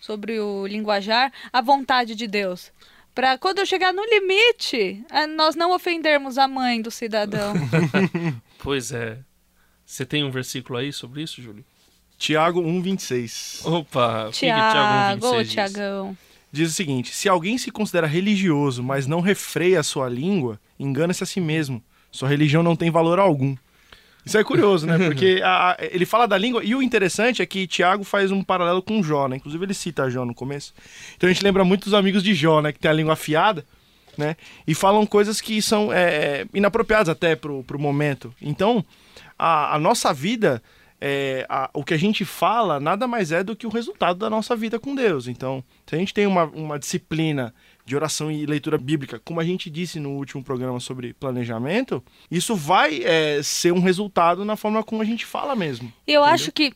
sobre 0.00 0.38
o 0.40 0.66
linguajar, 0.66 1.32
a 1.52 1.60
vontade 1.60 2.14
de 2.14 2.26
Deus. 2.26 2.70
Pra 3.18 3.36
quando 3.36 3.58
eu 3.58 3.66
chegar 3.66 3.92
no 3.92 4.04
limite, 4.04 5.04
nós 5.36 5.56
não 5.56 5.74
ofendermos 5.74 6.38
a 6.38 6.46
mãe 6.46 6.80
do 6.80 6.88
cidadão. 6.88 7.52
Pois 8.62 8.92
é. 8.92 9.18
Você 9.84 10.06
tem 10.06 10.22
um 10.22 10.30
versículo 10.30 10.78
aí 10.78 10.92
sobre 10.92 11.22
isso, 11.22 11.42
Júlio? 11.42 11.64
Tiago 12.16 12.62
1,26. 12.62 13.66
Opa, 13.66 14.28
o 14.28 14.30
que 14.30 14.38
que 14.38 14.46
Tiago, 14.46 15.26
ô, 15.26 15.30
26 15.30 15.46
diz? 15.46 15.52
Tiagão. 15.52 16.16
Diz 16.52 16.70
o 16.70 16.74
seguinte: 16.74 17.12
se 17.12 17.28
alguém 17.28 17.58
se 17.58 17.72
considera 17.72 18.06
religioso, 18.06 18.84
mas 18.84 19.08
não 19.08 19.20
refreia 19.20 19.80
a 19.80 19.82
sua 19.82 20.08
língua, 20.08 20.60
engana-se 20.78 21.24
a 21.24 21.26
si 21.26 21.40
mesmo. 21.40 21.82
Sua 22.12 22.28
religião 22.28 22.62
não 22.62 22.76
tem 22.76 22.88
valor 22.88 23.18
algum. 23.18 23.56
Isso 24.24 24.36
é 24.36 24.44
curioso, 24.44 24.86
né? 24.86 24.98
Porque 25.06 25.40
a- 25.44 25.76
ele 25.90 26.04
fala 26.04 26.26
da 26.26 26.36
língua, 26.36 26.62
e 26.64 26.74
o 26.74 26.82
interessante 26.82 27.40
é 27.40 27.46
que 27.46 27.66
Tiago 27.66 28.04
faz 28.04 28.30
um 28.30 28.42
paralelo 28.42 28.82
com 28.82 29.02
Jó, 29.02 29.26
né? 29.28 29.36
Inclusive 29.36 29.64
ele 29.64 29.74
cita 29.74 30.10
Jó 30.10 30.24
no 30.24 30.34
começo. 30.34 30.74
Então 31.16 31.28
a 31.28 31.32
gente 31.32 31.42
lembra 31.42 31.64
muito 31.64 31.84
dos 31.84 31.94
amigos 31.94 32.22
de 32.22 32.34
Jó, 32.34 32.60
né? 32.60 32.72
Que 32.72 32.78
tem 32.78 32.90
a 32.90 32.94
língua 32.94 33.14
afiada, 33.14 33.64
né? 34.16 34.36
E 34.66 34.74
falam 34.74 35.06
coisas 35.06 35.40
que 35.40 35.62
são 35.62 35.92
é, 35.92 36.44
inapropriadas 36.52 37.08
até 37.08 37.34
pro, 37.36 37.62
pro 37.64 37.78
momento. 37.78 38.34
Então, 38.42 38.84
a, 39.38 39.76
a 39.76 39.78
nossa 39.78 40.12
vida, 40.12 40.62
é, 41.00 41.46
a- 41.48 41.70
o 41.74 41.84
que 41.84 41.94
a 41.94 41.98
gente 41.98 42.24
fala, 42.24 42.80
nada 42.80 43.06
mais 43.06 43.30
é 43.32 43.42
do 43.44 43.54
que 43.56 43.66
o 43.66 43.70
resultado 43.70 44.18
da 44.18 44.28
nossa 44.30 44.54
vida 44.56 44.78
com 44.78 44.94
Deus. 44.94 45.28
Então, 45.28 45.62
se 45.86 45.94
a 45.94 45.98
gente 45.98 46.12
tem 46.14 46.26
uma, 46.26 46.44
uma 46.44 46.78
disciplina 46.78 47.54
de 47.84 47.96
oração 47.96 48.30
e 48.30 48.44
leitura 48.44 48.76
bíblica, 48.76 49.20
como 49.24 49.40
a 49.40 49.44
gente 49.44 49.70
disse 49.70 49.98
no 49.98 50.10
último 50.10 50.42
programa 50.42 50.78
sobre 50.80 51.14
planejamento, 51.14 52.02
isso 52.30 52.54
vai 52.54 53.02
é, 53.02 53.40
ser 53.42 53.72
um 53.72 53.80
resultado 53.80 54.44
na 54.44 54.56
forma 54.56 54.82
como 54.82 55.00
a 55.00 55.04
gente 55.04 55.24
fala 55.24 55.54
mesmo. 55.56 55.92
Eu 56.06 56.22
acho 56.24 56.52
que. 56.52 56.72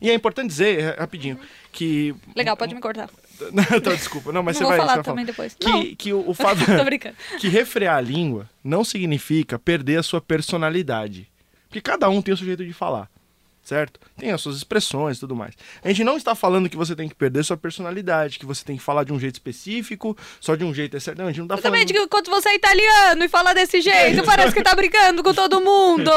E 0.00 0.10
é 0.10 0.14
importante 0.14 0.48
dizer, 0.48 0.80
é, 0.80 1.00
rapidinho, 1.00 1.38
que. 1.70 2.14
Legal, 2.34 2.56
pode 2.56 2.74
me 2.74 2.80
cortar. 2.80 3.08
Não, 3.52 3.80
desculpa, 3.96 4.30
não, 4.30 4.44
mas 4.44 4.60
não 4.60 4.68
você 4.68 4.76
vai, 4.76 4.78
falar 4.78 4.92
você 4.92 4.94
vai 4.96 5.04
também 5.04 5.24
falar. 5.26 5.48
depois. 5.48 5.54
Que, 5.54 5.66
Não, 5.68 5.94
que 5.96 6.12
o, 6.12 6.30
o 6.30 6.34
fato. 6.34 6.64
tô 6.64 6.84
brincando. 6.84 7.16
que 7.40 7.48
refrear 7.48 7.96
a 7.96 8.00
língua 8.00 8.48
não 8.62 8.84
significa 8.84 9.58
perder 9.58 9.98
a 9.98 10.02
sua 10.04 10.20
personalidade. 10.20 11.28
Porque 11.68 11.80
cada 11.80 12.08
um 12.08 12.22
tem 12.22 12.32
o 12.32 12.36
seu 12.36 12.46
jeito 12.46 12.64
de 12.64 12.72
falar, 12.72 13.10
certo? 13.64 13.98
Tem 14.16 14.30
as 14.30 14.40
suas 14.40 14.56
expressões 14.56 15.16
e 15.16 15.20
tudo 15.20 15.34
mais. 15.34 15.54
A 15.82 15.88
gente 15.88 16.04
não 16.04 16.16
está 16.16 16.34
falando 16.34 16.68
que 16.68 16.76
você 16.76 16.94
tem 16.94 17.08
que 17.08 17.14
perder 17.14 17.44
sua 17.44 17.56
personalidade, 17.56 18.38
que 18.38 18.46
você 18.46 18.64
tem 18.64 18.76
que 18.76 18.82
falar 18.82 19.04
de 19.04 19.12
um 19.12 19.18
jeito 19.18 19.34
específico, 19.34 20.16
só 20.40 20.54
de 20.54 20.62
um 20.64 20.72
jeito 20.74 20.96
é 20.96 21.00
certo. 21.00 21.18
Não, 21.18 21.24
a 21.24 21.28
gente 21.28 21.38
não 21.38 21.46
está 21.46 21.56
falando. 21.56 21.72
Também 21.72 21.86
de 21.86 21.92
que 21.94 22.06
quando 22.08 22.30
você 22.30 22.50
é 22.50 22.54
italiano 22.54 23.24
e 23.24 23.28
fala 23.28 23.54
desse 23.54 23.80
jeito, 23.80 24.22
parece 24.26 24.54
que 24.54 24.62
tá 24.62 24.74
brincando 24.74 25.22
com 25.22 25.32
todo 25.34 25.60
mundo. 25.60 26.10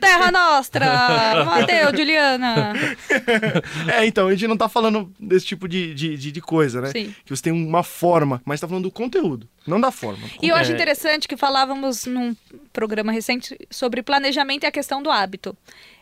Terra 0.00 0.30
Nostra, 0.30 1.44
Matheus, 1.44 1.92
Juliana. 1.96 2.72
É, 3.92 4.06
então, 4.06 4.28
a 4.28 4.30
gente 4.32 4.46
não 4.46 4.54
está 4.54 4.68
falando 4.68 5.12
desse 5.18 5.46
tipo 5.46 5.68
de, 5.68 5.94
de, 5.94 6.16
de, 6.16 6.32
de 6.32 6.40
coisa, 6.40 6.80
né? 6.80 6.90
Sim. 6.90 7.14
Que 7.24 7.34
você 7.34 7.42
tem 7.42 7.52
uma 7.52 7.82
forma, 7.82 8.40
mas 8.44 8.56
está 8.58 8.68
falando 8.68 8.84
do 8.84 8.90
conteúdo, 8.90 9.48
não 9.66 9.80
da 9.80 9.90
forma. 9.90 10.26
E 10.42 10.48
eu 10.48 10.54
acho 10.56 10.70
É. 10.70 10.74
interessante 10.74 11.26
que 11.26 11.36
falávamos 11.36 12.06
num 12.06 12.36
programa 12.72 13.10
recente 13.12 13.56
sobre 13.70 14.02
planejamento 14.02 14.64
e 14.64 14.66
a 14.66 14.70
questão 14.72 15.02
do 15.02 15.10
hábito. 15.10 15.56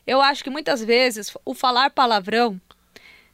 Eu 0.06 0.20
acho 0.20 0.44
que 0.44 0.50
muitas 0.50 0.82
vezes 0.82 1.36
o 1.44 1.54
falar 1.54 1.90
palavrão, 1.90 2.60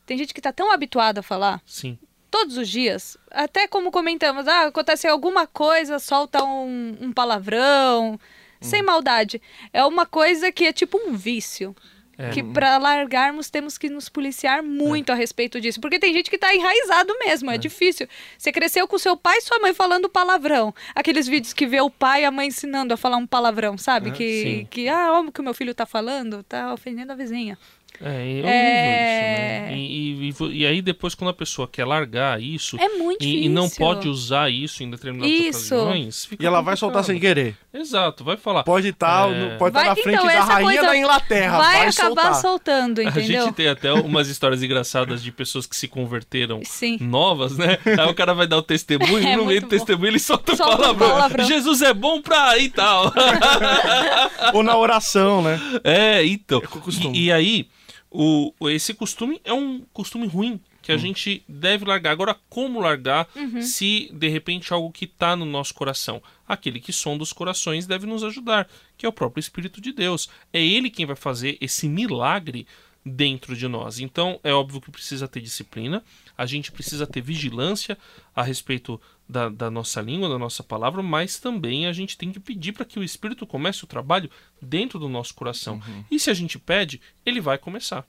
tem 0.07 0.17
gente 0.17 0.33
que 0.33 0.41
tá 0.41 0.53
tão 0.53 0.73
habituada 0.73 1.21
a 1.21 1.23
falar 1.23 1.63
Sim. 1.67 1.99
todos 2.31 2.57
os 2.57 2.69
dias, 2.69 3.17
até 3.31 3.69
como 3.69 3.91
comentamos, 3.91 4.49
ah, 4.49 4.67
aconteceu 4.67 5.13
alguma 5.13 5.47
coisa, 5.47 5.99
solta 5.99 6.43
um, 6.43 6.97
um 7.01 7.13
palavrão, 7.13 8.19
sem 8.61 8.83
maldade. 8.83 9.43
É 9.73 9.85
uma 9.85 10.07
coisa 10.07 10.51
que 10.53 10.65
é 10.65 10.73
tipo 10.73 10.99
um 10.99 11.15
vício. 11.15 11.75
É. 12.19 12.31
Que 12.31 12.43
pra 12.43 12.77
largarmos 12.79 13.49
temos 13.49 13.79
que 13.79 13.89
nos 13.89 14.09
policiar 14.09 14.63
muito 14.63 15.11
a 15.11 15.15
respeito 15.15 15.61
disso. 15.61 15.81
Porque 15.81 15.99
tem 15.99 16.13
gente 16.13 16.31
que 16.31 16.39
tá 16.39 16.55
enraizado 16.55 17.15
mesmo, 17.19 17.51
é. 17.51 17.59
difícil. 17.59 18.07
Você 18.37 18.53
cresceu 18.53 18.87
com 18.87 18.99
seu 18.99 19.17
pai 19.17 19.39
e 19.39 19.41
sua 19.41 19.59
mãe 19.59 19.73
falando 19.73 20.09
palavrão. 20.09 20.75
Aqueles 20.95 21.27
vídeos 21.27 21.53
que 21.53 21.67
vê 21.67 21.81
o 21.81 21.91
pai 21.91 22.23
e 22.23 22.25
a 22.25 22.31
mãe 22.31 22.49
ensinando 22.49 22.93
a 22.93 22.97
falar 22.97 23.17
um 23.17 23.27
palavrão, 23.27 23.79
sabe? 23.79 24.11
É, 24.11 24.13
que, 24.13 24.43
sim. 24.43 24.69
que, 24.71 24.89
ah, 24.89 25.13
olha 25.13 25.29
o 25.29 25.33
que 25.33 25.41
o 25.41 25.45
meu 25.45 25.55
filho 25.55 25.75
tá 25.75 25.87
falando, 25.87 26.43
tá 26.43 26.73
ofendendo 26.73 27.13
a 27.13 27.15
vizinha. 27.15 27.59
É, 28.01 28.09
é 28.09 28.43
horrível 28.43 28.49
É. 28.51 29.63
isso, 29.65 29.71
né? 29.71 29.79
E, 29.79 30.13
e- 30.53 30.59
e 30.63 30.67
aí 30.67 30.83
depois 30.83 31.15
quando 31.15 31.31
a 31.31 31.35
pessoa 31.35 31.69
quer 31.71 31.85
largar 31.85 32.41
isso 32.43 32.77
É 32.81 32.89
muito 32.89 33.25
e, 33.25 33.45
e 33.45 33.49
não 33.49 33.69
pode 33.69 34.09
usar 34.09 34.51
isso 34.51 34.83
em 34.83 34.91
determinadas 34.91 35.31
Isso. 35.33 35.75
ocasiões, 35.75 36.25
fica 36.25 36.43
E 36.43 36.47
ela 36.47 36.61
vai 36.61 36.77
soltar 36.77 37.05
sem 37.05 37.15
complicado. 37.15 37.35
querer. 37.37 37.57
Exato, 37.73 38.25
vai 38.25 38.37
falar. 38.37 38.65
Pode 38.65 38.89
estar 38.89 39.31
É. 39.31 39.57
pode 39.57 39.73
Vai- 39.73 39.85
tá 39.85 39.91
na 39.91 39.97
frente 39.97 40.15
então, 40.17 40.27
da 40.27 40.41
rainha 40.45 40.63
coisa 40.65 40.83
da 40.83 40.97
Inglaterra. 40.97 41.59
vai, 41.59 41.79
Vai, 41.79 41.89
acabar 41.89 41.93
soltar. 41.93 42.35
soltando, 42.35 42.99
A 43.01 43.05
entendeu? 43.05 43.45
gente 43.45 43.55
tem 43.55 43.69
até 43.69 43.93
umas 43.95 44.29
histórias 44.29 44.63
engraçadas 44.63 45.23
de 45.23 45.31
pessoas 45.31 45.67
que 45.67 45.77
se 45.77 45.87
converteram 45.89 46.61
Sim. 46.65 46.99
novas, 47.01 47.57
né? 47.57 47.79
Aí 47.87 48.09
o 48.11 48.15
cara 48.15 48.35
vai 48.35 48.47
dar 48.47 48.57
o 48.59 48.63
testemunho 48.63 49.19
É 49.29 49.33
e 49.33 49.37
no 49.37 49.47
meio 49.47 49.61
do 49.61 49.69
testemunho 49.69 50.09
ele 50.11 50.19
solta 50.19 50.53
o 50.55 50.57
Solta 50.57 50.75
um 50.75 50.79
palavrão. 50.79 51.09
palavrão. 51.11 51.45
Jesus 51.47 51.83
é 51.83 51.95
bom 51.95 52.21
pra 52.21 52.59
e 52.59 52.69
tal. 52.69 53.13
Ou 54.55 54.63
na 54.63 54.77
oração, 54.77 55.43
né? 55.43 55.59
É, 55.85 56.25
então. 56.27 56.61
É. 56.61 57.07
E, 57.17 57.25
e 57.27 57.33
aí, 57.33 57.69
o, 58.13 58.69
esse 58.69 58.93
costume 58.95 59.41
é 59.45 59.53
um 59.53 59.81
costume 59.93 60.27
ruim 60.27 60.61
que 60.83 60.91
Hum. 60.93 60.95
a 60.97 60.99
gente 60.99 61.43
deve 61.49 61.85
largar. 61.85 62.11
Agora, 62.11 62.37
como 62.51 62.81
largar 62.81 63.29
Uhum. 63.37 63.63
se 63.63 64.11
de 64.13 64.29
repente 64.29 64.73
algo 64.73 64.91
que 64.91 65.05
está 65.05 65.35
no 65.37 65.45
nosso 65.47 65.73
coração? 65.75 66.21
Aquele 66.47 66.81
que 66.81 66.93
sonda 66.93 67.23
os 67.23 67.33
corações 67.33 67.87
deve 67.87 68.07
nos 68.07 68.25
ajudar, 68.25 68.69
que 68.99 69.07
é 69.07 69.09
o 69.09 69.13
próprio 69.13 69.41
Espírito 69.41 69.81
de 69.81 69.93
Deus. 69.93 70.29
É 70.53 70.61
ele 70.65 70.91
quem 70.91 71.07
vai 71.07 71.17
fazer 71.17 71.57
esse 71.61 71.89
milagre 71.89 72.67
dentro 73.05 73.57
de 73.57 73.67
nós. 73.67 73.99
Então, 73.99 74.39
é 74.45 74.53
óbvio 74.53 74.81
que 74.81 74.91
precisa 74.91 75.27
ter 75.27 75.41
disciplina, 75.41 76.03
a 76.37 76.47
gente 76.47 76.71
precisa 76.71 77.07
ter 77.07 77.21
vigilância 77.21 77.99
a 78.35 78.43
respeito 78.43 79.01
da, 79.29 79.49
da 79.49 79.71
nossa 79.71 80.01
língua, 80.01 80.29
da 80.29 80.39
nossa 80.39 80.63
palavra, 80.63 81.03
mas 81.03 81.39
também 81.39 81.87
a 81.87 81.93
gente 81.93 82.17
tem 82.17 82.31
que 82.31 82.41
pedir 82.41 82.73
para 82.73 82.85
que 82.85 82.99
o 82.99 83.05
Espírito 83.05 83.47
comece 83.47 83.85
o 83.85 83.87
trabalho 83.87 84.31
dentro 84.61 84.99
do 84.99 85.09
nosso 85.09 85.35
coração. 85.35 85.81
E 86.11 86.19
se 86.19 86.31
a 86.31 86.35
gente 86.35 86.59
pede, 86.59 87.01
ele 87.25 87.41
vai 87.41 87.59
começar. 87.59 88.07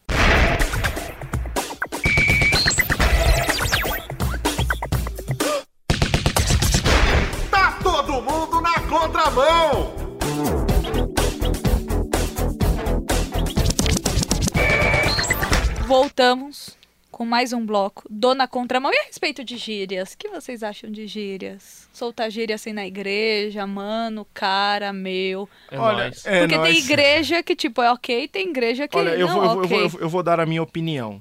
Voltamos 16.13 16.77
com 17.11 17.25
mais 17.25 17.53
um 17.53 17.65
bloco 17.65 18.03
do 18.07 18.35
Na 18.35 18.47
Contramão. 18.47 18.91
E 18.93 18.97
a 18.97 19.03
respeito 19.05 19.43
de 19.43 19.57
gírias, 19.57 20.13
o 20.13 20.17
que 20.17 20.29
vocês 20.29 20.61
acham 20.61 20.91
de 20.91 21.07
gírias? 21.07 21.89
Soltar 21.91 22.29
gíria 22.29 22.55
assim 22.55 22.71
na 22.71 22.85
igreja, 22.85 23.65
mano, 23.65 24.27
cara, 24.31 24.93
meu. 24.93 25.49
É 25.71 25.79
Olha, 25.79 26.03
nóis. 26.03 26.23
é 26.25 26.39
Porque 26.41 26.53
tem 26.53 26.73
nóis. 26.73 26.85
igreja 26.85 27.41
que, 27.41 27.55
tipo, 27.55 27.81
é 27.81 27.91
ok, 27.91 28.27
tem 28.27 28.49
igreja 28.49 28.87
que 28.87 28.95
Olha, 28.95 29.09
eu 29.15 29.27
não 29.27 29.33
vou, 29.33 29.43
é 29.43 29.47
eu, 29.47 29.49
vou, 29.49 29.57
eu, 29.57 29.65
ok. 29.65 29.87
vou, 29.89 30.01
eu 30.01 30.09
vou 30.09 30.21
dar 30.21 30.39
a 30.39 30.45
minha 30.45 30.61
opinião. 30.61 31.19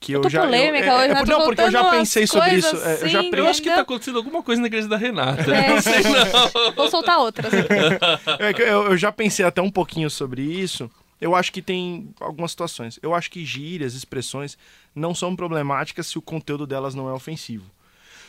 Que 0.00 0.12
eu, 0.12 0.22
tô 0.22 0.30
já. 0.30 0.42
polêmica 0.42 0.86
eu, 0.86 0.94
hoje, 0.94 1.08
né? 1.08 1.24
Tô 1.24 1.32
Não, 1.32 1.44
porque 1.44 1.60
eu 1.60 1.70
já 1.70 1.90
pensei 1.90 2.26
sobre 2.26 2.54
isso. 2.54 2.76
é, 2.76 3.02
eu 3.02 3.08
já 3.08 3.20
assim, 3.20 3.30
pensei. 3.30 3.46
Eu 3.46 3.50
acho 3.50 3.62
que 3.62 3.70
tá 3.70 3.80
acontecendo 3.80 4.16
alguma 4.16 4.42
coisa 4.42 4.60
na 4.62 4.66
igreja 4.66 4.88
da 4.88 4.96
Renata. 4.96 5.54
É. 5.54 5.68
Não 5.68 5.80
sei 5.82 6.02
não. 6.02 6.72
Vou 6.74 6.88
soltar 6.88 7.18
outras. 7.18 7.52
É 7.52 8.62
eu, 8.62 8.84
eu 8.84 8.96
já 8.96 9.12
pensei 9.12 9.44
até 9.44 9.60
um 9.60 9.70
pouquinho 9.70 10.08
sobre 10.08 10.42
isso. 10.42 10.90
Eu 11.20 11.34
acho 11.34 11.50
que 11.52 11.62
tem 11.62 12.10
algumas 12.20 12.50
situações. 12.50 12.98
Eu 13.02 13.14
acho 13.14 13.30
que 13.30 13.44
gírias, 13.44 13.94
expressões 13.94 14.56
não 14.94 15.14
são 15.14 15.34
problemáticas 15.34 16.06
se 16.06 16.18
o 16.18 16.22
conteúdo 16.22 16.66
delas 16.66 16.94
não 16.94 17.08
é 17.08 17.12
ofensivo. 17.12 17.64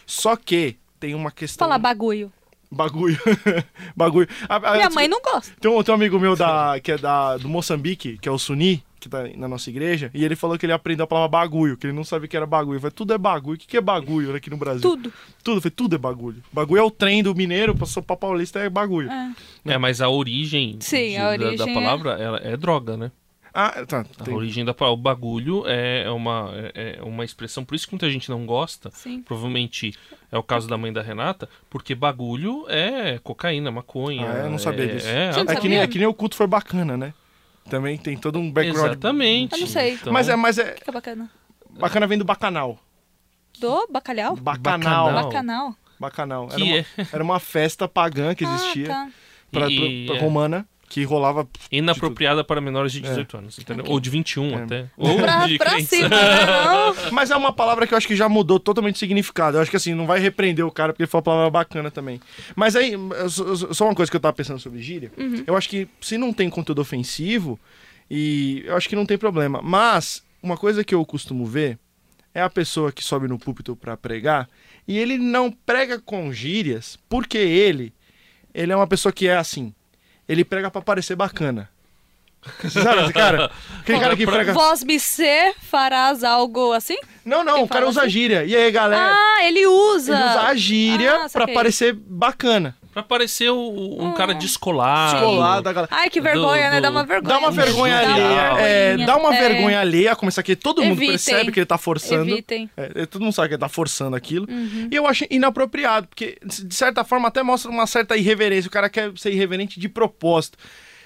Só 0.05 0.35
que 0.35 0.77
tem 0.99 1.13
uma 1.13 1.31
questão. 1.31 1.67
Falar 1.67 1.79
bagulho. 1.79 2.31
Bagulho. 2.71 3.17
Bagulho. 3.95 4.27
A- 4.49 4.55
a- 4.55 4.73
Minha 4.75 4.89
mãe 4.89 5.07
não 5.07 5.21
gosta. 5.21 5.53
Tem 5.59 5.69
um, 5.71 5.81
tem 5.83 5.93
um 5.93 5.95
amigo 5.95 6.19
meu 6.19 6.35
da, 6.35 6.79
que 6.81 6.91
é 6.93 6.97
da, 6.97 7.37
do 7.37 7.47
Moçambique, 7.47 8.17
que 8.17 8.27
é 8.27 8.31
o 8.31 8.37
Suni, 8.39 8.83
que 8.99 9.07
tá 9.09 9.23
na 9.35 9.47
nossa 9.47 9.69
igreja, 9.69 10.09
e 10.13 10.23
ele 10.25 10.35
falou 10.35 10.57
que 10.57 10.65
ele 10.65 10.73
aprendeu 10.73 11.03
a 11.03 11.07
palavra 11.07 11.29
bagulho, 11.29 11.77
que 11.77 11.85
ele 11.87 11.93
não 11.93 12.03
sabia 12.03 12.27
que 12.27 12.35
era 12.37 12.45
bagulho. 12.45 12.79
Falei, 12.79 12.91
tudo 12.91 13.13
é 13.13 13.17
bagulho. 13.17 13.55
O 13.55 13.59
que, 13.59 13.67
que 13.67 13.77
é 13.77 13.81
bagulho 13.81 14.35
aqui 14.35 14.49
no 14.49 14.57
Brasil? 14.57 14.81
Tudo. 14.81 15.13
Tudo. 15.43 15.61
Falei, 15.61 15.73
tudo 15.75 15.95
é 15.95 15.97
bagulho. 15.99 16.43
Bagulho 16.51 16.79
é 16.79 16.83
o 16.83 16.91
trem 16.91 17.21
do 17.23 17.33
mineiro, 17.35 17.75
passou 17.75 18.01
pra 18.03 18.15
paulista, 18.15 18.59
é 18.59 18.69
bagulho. 18.69 19.09
É. 19.11 19.33
É, 19.73 19.77
mas 19.77 20.01
a 20.01 20.09
origem, 20.09 20.77
Sim, 20.79 21.09
de- 21.11 21.17
a 21.17 21.23
da- 21.37 21.45
origem 21.45 21.57
da, 21.57 21.69
é- 21.69 21.73
palavra 21.73 22.11
ela 22.13 22.37
é 22.43 22.55
droga, 22.57 22.97
né? 22.97 23.11
Ah, 23.59 23.83
tá. 23.87 24.05
A 24.19 24.23
tem- 24.23 24.35
origem 24.35 24.63
da 24.63 24.71
palavra. 24.73 24.99
O 24.99 25.01
bagulho 25.01 25.63
é 25.65 26.03
é 26.03 26.11
uma, 26.11 26.51
é 26.75 26.97
é 26.99 27.03
uma 27.03 27.25
expressão, 27.25 27.65
por 27.65 27.73
isso 27.73 27.87
que 27.87 27.93
muita 27.93 28.07
gente 28.11 28.29
não 28.29 28.45
gosta. 28.45 28.91
Sim. 28.91 29.23
Provavelmente 29.23 29.93
é 30.31 30.37
o 30.37 30.43
caso 30.43 30.67
da 30.67 30.77
mãe 30.77 30.93
da 30.93 31.01
Renata, 31.01 31.49
porque 31.67 31.95
bagulho 31.95 32.65
é 32.69 33.17
cocaína, 33.23 33.71
maconha. 33.71 34.29
Ah, 34.29 34.37
eu 34.45 34.51
não 34.51 34.59
sabia 34.59 34.83
é, 34.85 34.87
disso. 34.87 35.07
É, 35.07 35.31
não 35.31 35.51
É 35.51 35.55
que, 35.55 35.67
nem, 35.67 35.79
é 35.79 35.87
que 35.87 35.97
nem 35.97 36.05
o 36.07 36.13
culto 36.13 36.35
foi 36.35 36.45
bacana, 36.45 36.95
né? 36.95 37.13
Também 37.69 37.97
tem 37.97 38.17
todo 38.17 38.39
um 38.39 38.51
background. 38.51 38.91
Exatamente. 38.91 39.53
Eu 39.53 39.59
não 39.59 39.67
sei. 39.67 39.93
Então, 39.93 40.13
Mas 40.13 40.29
é, 40.29 40.35
mas 40.35 40.57
é. 40.57 40.71
Que 40.73 40.89
é 40.89 40.93
bacana. 40.93 41.29
Bacana 41.71 42.07
vem 42.07 42.17
do 42.17 42.23
bacanal. 42.25 42.79
Do 43.59 43.87
bacalhau? 43.89 44.35
Bacanal. 44.35 45.05
Bacanal. 45.13 45.23
Bacanal. 45.25 45.75
Bacanal. 45.99 46.47
Era, 46.51 46.55
Que 46.57 46.63
uma, 46.63 46.77
é- 46.77 46.85
era 47.11 47.23
uma 47.23 47.39
festa 47.39 47.87
pagã 47.87 48.33
que 48.35 48.43
existia 48.43 48.85
Ah, 48.85 49.05
tá. 49.05 49.09
pra, 49.51 49.69
E- 49.69 50.05
pra- 50.05 50.13
pra 50.13 50.21
é. 50.21 50.25
romana 50.25 50.67
que 50.89 51.03
rolava. 51.03 51.47
inapropriada 51.71 52.43
para 52.43 52.61
menores 52.61 52.91
de 52.91 53.01
18 53.01 53.37
anos, 53.37 53.59
entendeu? 53.59 53.85
Ou 53.87 53.99
de 53.99 54.09
21 54.09 54.49
É. 54.51 54.63
até. 54.63 54.85
Ou 54.95 55.17
Pra, 55.17 55.45
de 55.47 55.57
pra 55.57 55.79
cima, 55.81 56.07
né? 56.09 56.45
Não. 56.65 57.11
Mas 57.11 57.29
é 57.31 57.35
uma 57.35 57.51
palavra 57.51 57.85
que 57.85 57.93
eu 57.93 57.97
acho 57.97 58.07
que 58.07 58.15
já 58.15 58.29
mudou 58.29 58.59
totalmente 58.59 58.93
de 58.93 58.99
significado. 58.99 59.57
Eu 59.57 59.61
acho 59.61 59.69
que 59.71 59.77
assim, 59.77 59.93
não 59.93 60.07
vai 60.07 60.19
repreender 60.19 60.65
o 60.65 60.71
cara 60.71 60.93
porque 60.93 61.03
ele 61.03 61.09
falou 61.09 61.21
a 61.21 61.23
palavra 61.23 61.49
bacana 61.49 61.91
também. 61.91 62.19
Mas 62.55 62.75
aí, 62.75 62.93
só- 63.29 63.73
só 63.73 63.85
uma 63.85 63.95
coisa 63.95 64.09
que 64.09 64.15
eu 64.15 64.21
tava 64.21 64.33
pensando 64.33 64.59
sobre 64.59 64.81
gíria. 64.81 65.11
Eu 65.45 65.55
acho 65.57 65.67
que 65.69 65.87
se 65.99 66.17
não 66.17 66.31
tem 66.31 66.49
conteúdo 66.49 66.79
ofensivo, 66.81 67.59
e 68.09 68.63
eu 68.65 68.75
acho 68.77 68.87
que 68.87 68.95
não 68.95 69.05
tem 69.05 69.17
problema. 69.17 69.61
Mas, 69.61 70.23
uma 70.41 70.55
coisa 70.55 70.83
que 70.83 70.95
eu 70.95 71.05
costumo 71.05 71.45
ver 71.45 71.77
é 72.33 72.41
a 72.41 72.49
pessoa 72.49 72.91
que 72.91 73.03
sobe 73.03 73.27
no 73.27 73.37
púlpito 73.37 73.75
pra 73.75 73.97
pregar 73.97 74.47
e 74.87 74.97
ele 74.97 75.17
não 75.17 75.51
prega 75.51 75.99
com 75.99 76.31
gírias 76.31 76.97
porque 77.09 77.37
ele, 77.37 77.93
ele 78.53 78.71
é 78.71 78.75
uma 78.75 78.87
pessoa 78.87 79.11
que 79.11 79.27
é 79.27 79.35
assim. 79.35 79.73
Ele 80.27 80.43
prega 80.43 80.69
pra 80.69 80.81
parecer 80.81 81.15
bacana. 81.15 81.69
Sabe 82.69 83.03
esse 83.03 83.13
cara? 83.13 83.51
Aquele 83.81 83.99
cara 83.99 84.15
que 84.15 84.25
prega... 84.27 84.53
Vós 84.53 84.83
me 84.83 84.99
ser 84.99 85.53
farás 85.59 86.23
algo 86.23 86.71
assim? 86.71 86.97
Não, 87.25 87.43
não, 87.43 87.55
Quem 87.55 87.63
o 87.63 87.67
cara 87.67 87.87
usa 87.89 88.01
assim? 88.01 88.09
gíria. 88.09 88.45
E 88.45 88.55
aí, 88.55 88.71
galera? 88.71 89.13
Ah, 89.13 89.43
ele 89.43 89.65
usa. 89.67 90.13
Ele 90.15 90.23
usa 90.23 90.41
a 90.41 90.55
gíria 90.55 91.13
Ah, 91.15 91.19
pra 91.19 91.29
saquei. 91.29 91.53
parecer 91.53 91.93
bacana. 91.93 92.76
Pra 92.97 93.03
parecer 93.03 93.51
o- 93.51 93.55
um 94.01 94.07
Hum. 94.07 94.13
cara 94.15 94.33
descolado. 94.33 95.19
Descolado 95.19 95.61
da 95.61 95.71
galera. 95.71 95.91
Ai, 95.95 96.09
que 96.09 96.19
vergonha, 96.19 96.67
Do- 96.67 96.71
né? 96.73 96.81
Dá 96.81 96.89
do- 96.89 96.93
uma 96.95 97.03
vergonha. 97.05 97.29
Dá 97.29 97.37
uma 97.37 97.51
vergonha 97.51 97.93
Dá 98.01 98.07
uma 98.07 98.13
alheia. 98.15 98.41
É, 98.59 98.87
vergonha. 98.87 99.05
dá 99.05 99.17
uma 99.17 99.35
É. 99.35 99.39
vergonha 99.49 99.79
alheia, 99.79 100.15
começar 100.15 100.41
que 100.41 100.55
todo 100.55 100.81
mundo 100.81 100.93
Evitem. 100.93 101.09
percebe 101.09 101.51
que 101.51 101.59
ele 101.59 101.65
tá 101.67 101.77
forçando. 101.77 102.27
Evitem. 102.31 102.67
É, 102.75 103.05
todo 103.05 103.21
mundo 103.21 103.33
sabe 103.33 103.49
que 103.49 103.53
ele 103.53 103.59
tá 103.61 103.69
forçando 103.69 104.15
aquilo. 104.15 104.47
Uhum. 104.49 104.87
E 104.91 104.95
eu 104.95 105.05
acho 105.05 105.25
inapropriado, 105.29 106.07
porque 106.07 106.39
de 106.43 106.73
certa 106.73 107.03
forma 107.03 107.27
até 107.27 107.43
mostra 107.43 107.69
uma 107.69 107.85
certa 107.85 108.17
irreverência. 108.17 108.67
O 108.67 108.71
cara 108.71 108.89
quer 108.89 109.11
ser 109.15 109.31
irreverente 109.31 109.79
de 109.79 109.87
propósito. 109.87 110.57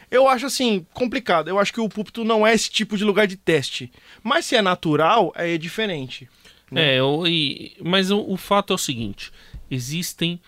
Eu 0.10 0.30
acho 0.30 0.45
assim, 0.45 0.86
complicado. 0.93 1.49
Eu 1.49 1.60
acho 1.60 1.73
que 1.73 1.82
o 1.82 1.89
púlpito 1.89 2.23
não 2.23 2.47
é 2.47 2.54
esse 2.54 2.69
tipo 2.69 2.95
de 2.95 3.04
lugar 3.04 3.27
de 3.27 3.36
teste. 3.36 3.91
Mas 4.23 4.45
se 4.45 4.56
é 4.56 4.62
natural, 4.62 5.34
aí 5.36 5.56
é 5.56 5.58
diferente. 5.58 6.30
É, 6.73 7.04
o- 7.04 7.27
e- 7.27 7.73
mas 7.84 8.12
o, 8.12 8.19
o 8.32 8.38
fato 8.38 8.71
é 8.71 8.75
o 8.75 8.80
seguinte: 8.80 9.30
existem 9.69 10.39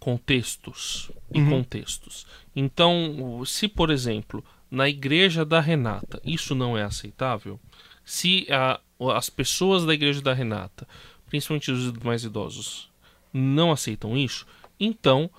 contextos 0.00 1.10
e 1.32 1.40
contextos. 1.44 2.26
Então, 2.56 3.42
se 3.46 3.68
por 3.68 3.90
exemplo, 3.90 4.42
na 4.70 4.88
igreja 4.88 5.44
da 5.44 5.60
Renata 5.60 6.20
isso 6.24 6.54
não 6.54 6.76
é 6.76 6.82
aceitável, 6.82 7.60
se 8.04 8.46
a- 8.50 8.80
as 9.14 9.30
pessoas 9.30 9.84
da 9.84 9.94
igreja 9.94 10.20
da 10.20 10.32
Renata, 10.34 10.88
principalmente 11.28 11.70
os 11.70 11.92
mais 12.02 12.24
idosos, 12.24 12.90
não 13.32 13.70
aceitam 13.70 14.16
isso, 14.16 14.46
então 14.80 15.30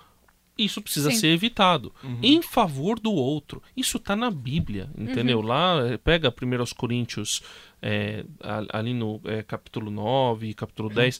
isso 0.57 0.81
precisa 0.81 1.09
Sim. 1.11 1.17
ser 1.17 1.27
evitado 1.29 1.91
em 2.21 2.41
favor 2.41 2.99
do 2.99 3.11
outro. 3.11 3.63
Isso 3.75 3.97
tá 3.97 4.15
na 4.15 4.29
Bíblia, 4.29 4.89
entendeu? 4.95 5.41
Lá 5.41 5.79
eh, 5.87 5.97
pega 5.97 6.29
1 6.31 6.73
Coríntios 6.75 7.41
é, 7.81 8.23
a- 8.39 8.77
ali 8.79 8.93
no 8.93 9.19
é, 9.25 9.41
capítulo 9.41 9.89
9, 9.89 10.53
capítulo 10.53 10.89
10. 10.89 11.19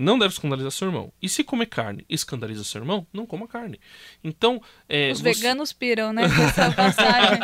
Não 0.00 0.18
deve 0.18 0.32
escandalizar 0.32 0.70
seu 0.70 0.88
irmão. 0.88 1.12
E 1.20 1.28
se 1.28 1.44
comer 1.44 1.66
carne 1.66 2.06
escandaliza 2.08 2.64
seu 2.64 2.80
irmão, 2.80 3.06
não 3.12 3.26
coma 3.26 3.46
carne. 3.46 3.78
Então, 4.22 4.58
é, 4.88 5.10
Os 5.12 5.20
você- 5.20 5.34
veganos 5.34 5.74
piram, 5.74 6.10
né? 6.10 6.26
Com 6.26 6.42
essa 6.42 6.70
passagem. 6.72 7.38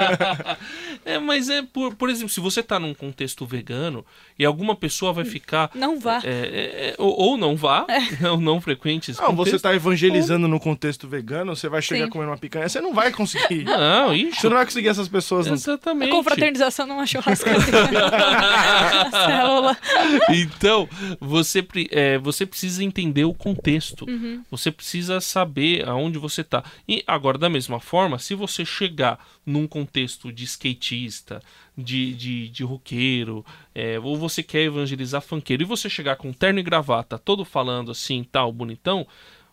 É, 1.05 1.18
mas 1.18 1.50
é, 1.50 1.61
por, 1.62 1.94
por 1.94 2.09
exemplo, 2.09 2.31
se 2.31 2.40
você 2.40 2.62
tá 2.62 2.79
num 2.79 2.94
contexto 2.94 3.44
vegano 3.44 4.05
e 4.38 4.44
alguma 4.44 4.74
pessoa 4.74 5.12
vai 5.12 5.26
ficar. 5.26 5.70
Não 5.74 6.00
vá. 6.00 6.20
é, 6.24 6.29
é, 6.31 6.88
é, 6.90 6.94
ou, 6.96 7.14
ou 7.14 7.37
não 7.37 7.55
vá, 7.57 7.87
ou 8.31 8.40
não 8.40 8.59
frequente 8.59 9.11
esse 9.11 9.20
Não, 9.20 9.29
você 9.37 9.50
contexto. 9.50 9.62
tá 9.62 9.74
evangelizando 9.74 10.48
no 10.48 10.59
contexto 10.59 11.07
vegano, 11.07 11.55
você 11.55 11.68
vai 11.68 11.83
chegar 11.83 12.07
Sim. 12.07 12.11
comendo 12.11 12.31
uma 12.31 12.38
picanha, 12.38 12.68
você 12.70 12.81
não 12.81 12.94
vai 12.94 13.12
conseguir. 13.12 13.64
Não, 13.64 14.14
isso. 14.14 14.40
Você 14.40 14.48
não 14.48 14.57
vai 14.57 14.64
conseguir 14.64 14.88
essas 14.88 15.09
pessoas. 15.09 15.46
Não. 15.46 15.53
Exatamente. 15.55 16.11
Confraternização 16.11 16.87
numa 16.87 17.05
churrascaria. 17.07 17.61
Célula. 19.11 19.76
Então, 20.31 20.88
você, 21.20 21.66
é, 21.90 22.18
você 22.18 22.30
precisa 22.47 22.83
entender 22.83 23.25
o 23.25 23.35
contexto. 23.35 24.05
Uhum. 24.09 24.43
Você 24.51 24.71
precisa 24.71 25.21
saber 25.21 25.88
aonde 25.88 26.19
você 26.19 26.43
tá. 26.43 26.64
E 26.88 27.03
agora, 27.07 27.38
da 27.38 27.49
mesma 27.49 27.81
forma, 27.81 28.19
se 28.19 28.35
você 28.35 28.64
chegar 28.64 29.19
num 29.45 29.66
contexto 29.66 30.33
de 30.33 30.45
skatista, 30.45 31.43
de, 31.77 32.12
de, 32.14 32.49
de 32.49 32.64
roqueiro, 32.64 33.45
é, 33.75 33.99
ou 34.01 34.16
você 34.16 34.43
quer 34.43 34.62
evangelizar 34.62 35.21
funkeiro, 35.23 35.62
e 35.62 35.66
você 35.66 35.88
chegar 35.88 36.16
com 36.16 36.33
terno 36.33 36.59
e 36.59 36.62
gravata, 36.62 37.19
todo 37.19 37.45
falando 37.45 37.90
assim, 37.90 38.25
tal, 38.31 38.53
bonitão, 38.53 39.07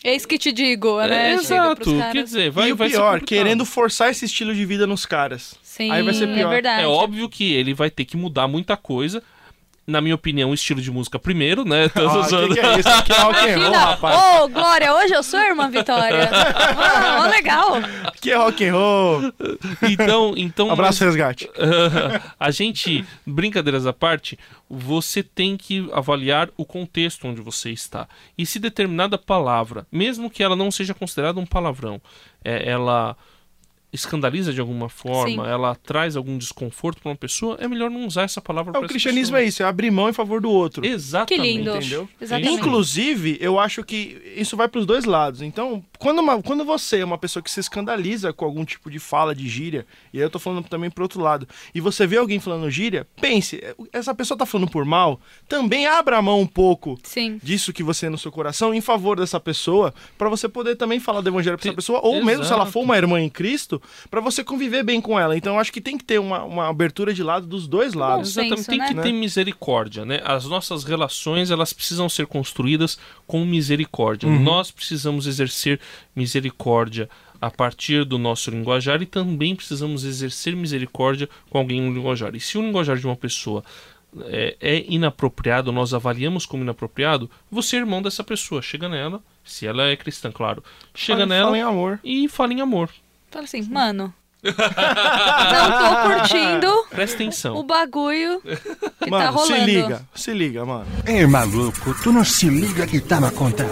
Eis 0.04 0.26
que 0.26 0.38
te 0.38 0.52
digo, 0.52 1.02
né? 1.02 1.34
é, 1.34 1.38
Chega 1.40 1.76
pros 1.76 1.94
exato. 1.94 2.12
Quer 2.12 2.24
dizer, 2.24 2.52
vai, 2.52 2.70
e 2.70 2.74
o 2.74 2.76
vai 2.76 2.90
ser 2.90 2.98
pior, 2.98 3.22
querendo 3.22 3.66
forçar 3.66 4.12
esse 4.12 4.26
estilo 4.26 4.54
de 4.54 4.63
vida 4.66 4.86
nos 4.86 5.06
caras. 5.06 5.56
Sim, 5.63 5.92
Aí 5.92 6.04
vai 6.04 6.13
ser 6.13 6.28
pior. 6.28 6.48
é 6.48 6.54
verdade. 6.56 6.84
É 6.84 6.88
óbvio 6.88 7.28
que 7.28 7.52
ele 7.54 7.74
vai 7.74 7.90
ter 7.90 8.06
que 8.06 8.16
mudar 8.16 8.48
muita 8.48 8.78
coisa. 8.78 9.24
Na 9.89 10.02
minha 10.02 10.15
opinião, 10.15 10.50
o 10.50 10.54
estilo 10.54 10.82
de 10.82 10.91
música 10.91 11.17
primeiro, 11.17 11.63
né? 11.63 11.88
Tô 11.88 12.02
Ah, 12.10 12.19
usando- 12.19 12.50
que, 12.50 12.56
que 12.56 12.60
é 12.60 12.80
isso? 12.80 12.89
Aqui 12.89 13.13
é 13.13 13.19
rock 13.21 13.38
and 13.39 13.58
roll, 13.58 13.71
rapaz. 13.71 14.17
ô 14.41 14.47
Glória, 14.50 14.93
hoje 14.93 15.13
eu 15.13 15.23
sou 15.23 15.39
a 15.39 15.45
irmã 15.45 15.69
Vitória. 15.69 16.30
Ó, 17.21 17.28
legal. 17.28 17.76
Aqui 18.04 18.32
é 18.32 18.36
rock 18.36 18.65
and 18.65 18.73
roll. 18.73 19.21
Então, 19.84 20.34
então 20.36 20.69
Abraço, 20.71 21.06
resgate. 21.06 21.50
a 22.38 22.52
gente, 22.52 23.06
brincadeiras 23.26 23.88
à 23.88 23.93
parte, 23.93 24.38
você 24.69 25.23
tem 25.23 25.56
que 25.56 25.89
avaliar 25.93 26.50
o 26.58 26.65
contexto 26.65 27.26
onde 27.26 27.39
você 27.39 27.71
está. 27.71 28.10
E 28.38 28.45
se 28.45 28.60
determinada 28.60 29.17
palavra, 29.17 29.88
mesmo 29.89 30.30
que 30.30 30.43
ela 30.43 30.56
não 30.58 30.69
seja 30.69 30.93
considerada 30.93 31.39
um 31.39 31.45
palavrão, 31.45 32.02
é, 32.43 32.69
ela 32.69 33.15
escandaliza 33.98 34.54
de 34.54 34.62
alguma 34.62 34.90
forma, 34.90 35.44
Sim. 35.44 35.50
ela 35.50 35.76
traz 35.76 36.16
algum 36.16 36.38
desconforto 36.38 37.02
para 37.02 37.10
uma 37.10 37.16
pessoa, 37.16 37.58
é 37.60 37.68
melhor 37.68 37.90
não 37.90 38.06
usar 38.06 38.24
essa 38.24 38.42
palavra 38.42 38.78
É, 38.78 38.80
o 38.80 38.88
cristianismo 38.88 39.36
é 39.36 39.44
isso, 39.44 39.62
é 39.62 39.66
abrir 39.66 39.92
mão 39.92 40.10
em 40.10 40.14
favor 40.14 40.40
do 40.40 40.50
outro. 40.50 40.82
Que 40.82 40.88
Exatamente. 40.90 41.42
lindo. 41.42 41.76
Entendeu? 41.76 42.08
Exatamente. 42.20 42.54
Inclusive, 42.54 43.38
eu 43.42 43.60
acho 43.60 43.84
que 43.84 44.22
isso 44.36 44.56
vai 44.56 44.68
para 44.68 44.80
os 44.80 44.86
dois 44.86 45.06
lados. 45.06 45.42
Então, 45.42 45.84
quando, 46.00 46.20
uma- 46.20 46.42
quando 46.42 46.64
você 46.66 47.00
é 47.00 47.06
uma 47.06 47.18
pessoa 47.18 47.42
que 47.44 47.50
se 47.52 47.60
escandaliza 47.60 48.32
com 48.34 48.46
algum 48.46 48.64
tipo 48.66 48.90
de 48.92 49.00
fala 49.00 49.34
de 49.36 49.48
gíria, 49.48 49.86
e 50.14 50.18
aí 50.18 50.24
eu 50.24 50.30
tô 50.30 50.40
falando 50.40 50.68
também 50.68 50.90
pro 50.90 51.04
outro 51.04 51.22
lado, 51.22 51.48
e 51.74 51.82
você 51.82 52.06
vê 52.08 52.18
alguém 52.18 52.40
falando 52.40 52.70
gíria, 52.70 53.08
pense, 53.20 53.62
essa 53.92 54.14
pessoa 54.14 54.38
tá 54.38 54.46
falando 54.46 54.70
por 54.70 54.86
mal, 54.86 55.20
também 55.48 55.86
abra 55.88 56.18
a 56.18 56.22
mão 56.22 56.40
um 56.42 56.48
pouco 56.48 56.98
Sim. 57.04 57.40
disso 57.44 57.72
que 57.74 57.84
você 57.84 58.06
é 58.06 58.10
no 58.10 58.18
seu 58.18 58.32
coração 58.32 58.74
em 58.74 58.82
favor 58.82 59.18
dessa 59.20 59.40
pessoa, 59.40 59.94
pra 60.18 60.30
você 60.30 60.48
poder 60.48 60.76
também 60.76 61.00
falar 61.00 61.22
do 61.22 61.30
evangelho 61.30 61.58
pra 61.58 61.68
essa 61.68 61.76
pessoa, 61.76 62.00
ou 62.02 62.24
mesmo 62.24 62.44
se 62.44 62.52
ela 62.52 62.64
exato. 62.64 62.72
for 62.72 62.82
uma 62.84 62.98
irmã 62.98 63.20
em 63.22 63.30
Cristo, 63.30 63.82
pra 64.10 64.22
você 64.22 64.44
conviver 64.44 64.84
bem 64.84 65.02
com 65.02 65.20
ela. 65.20 65.36
Então 65.38 65.54
eu 65.56 65.60
acho 65.60 65.72
que 65.74 65.82
tem 65.82 65.98
que 65.98 66.04
ter 66.04 66.20
uma, 66.20 66.44
uma 66.44 66.68
abertura 66.70 67.14
de 67.14 67.24
lado 67.24 67.46
dos 67.48 67.68
dois 67.68 67.94
lados. 67.94 68.34
senso, 68.34 68.54
Exatamente, 68.54 68.68
tem 68.70 68.88
que 68.88 68.94
né? 68.94 69.02
ter 69.04 69.12
misericórdia, 69.12 70.06
né? 70.06 70.22
As 70.24 70.46
nossas 70.46 70.84
relações, 70.84 71.52
elas 71.52 71.74
precisam 71.74 72.08
ser 72.10 72.28
construídas 72.28 72.98
com 73.26 73.44
misericórdia. 73.46 74.30
Nós 74.30 74.72
precisamos 74.72 75.28
exercer 75.28 75.80
misericórdia 76.15 77.10
a 77.39 77.52
partir 77.52 78.04
do 78.04 78.17
nosso 78.17 78.50
linguajar 78.50 79.02
e 79.02 79.06
também 79.06 79.56
precisamos 79.56 80.04
exercer 80.04 80.56
misericórdia 80.56 81.30
com 81.50 81.58
alguém 81.60 81.82
no 81.82 81.93
linguajar. 81.93 82.36
E 82.36 82.39
se 82.39 82.58
o 82.58 82.62
linguajar 82.62 82.97
de 82.97 83.06
uma 83.06 83.15
pessoa 83.15 83.63
é, 84.26 84.56
é 84.60 84.86
inapropriado, 84.88 85.71
nós 85.71 85.93
avaliamos 85.93 86.45
como 86.45 86.63
inapropriado, 86.63 87.30
você 87.52 87.76
é 87.76 87.80
irmão 87.80 88.02
dessa 88.02 88.23
pessoa, 88.23 88.62
chega 88.62 88.89
nela, 88.89 89.21
se 89.45 89.67
ela 89.67 89.84
é 89.84 89.95
cristã, 89.95 90.32
claro, 90.32 90.63
chega 90.95 91.19
Fala- 91.19 91.26
nela 91.28 91.45
fala 91.47 91.58
em 91.58 91.62
amor. 91.62 92.00
e 92.04 92.28
fala 92.28 92.54
em 92.54 92.62
amor. 92.62 92.89
Fala 93.30 93.45
assim, 93.45 93.62
mano. 93.63 94.13
não 94.43 94.54
tô 94.54 96.10
curtindo 96.10 96.86
Presta 96.89 97.15
o 97.15 97.15
atenção. 97.21 97.65
bagulho 97.65 98.41
que 98.41 99.10
Mano, 99.10 99.23
tá 99.26 99.30
rolando. 99.32 99.56
se 99.56 99.65
liga, 99.65 100.02
se 100.15 100.34
liga, 100.34 100.65
mano. 100.65 100.86
É 101.06 101.26
maluco, 101.26 101.93
tu 102.04 102.12
não 102.13 102.23
se 102.23 102.47
liga 102.50 102.86
que 102.88 103.00
tá 103.02 103.19
me 103.19 103.30
contando. 103.32 103.69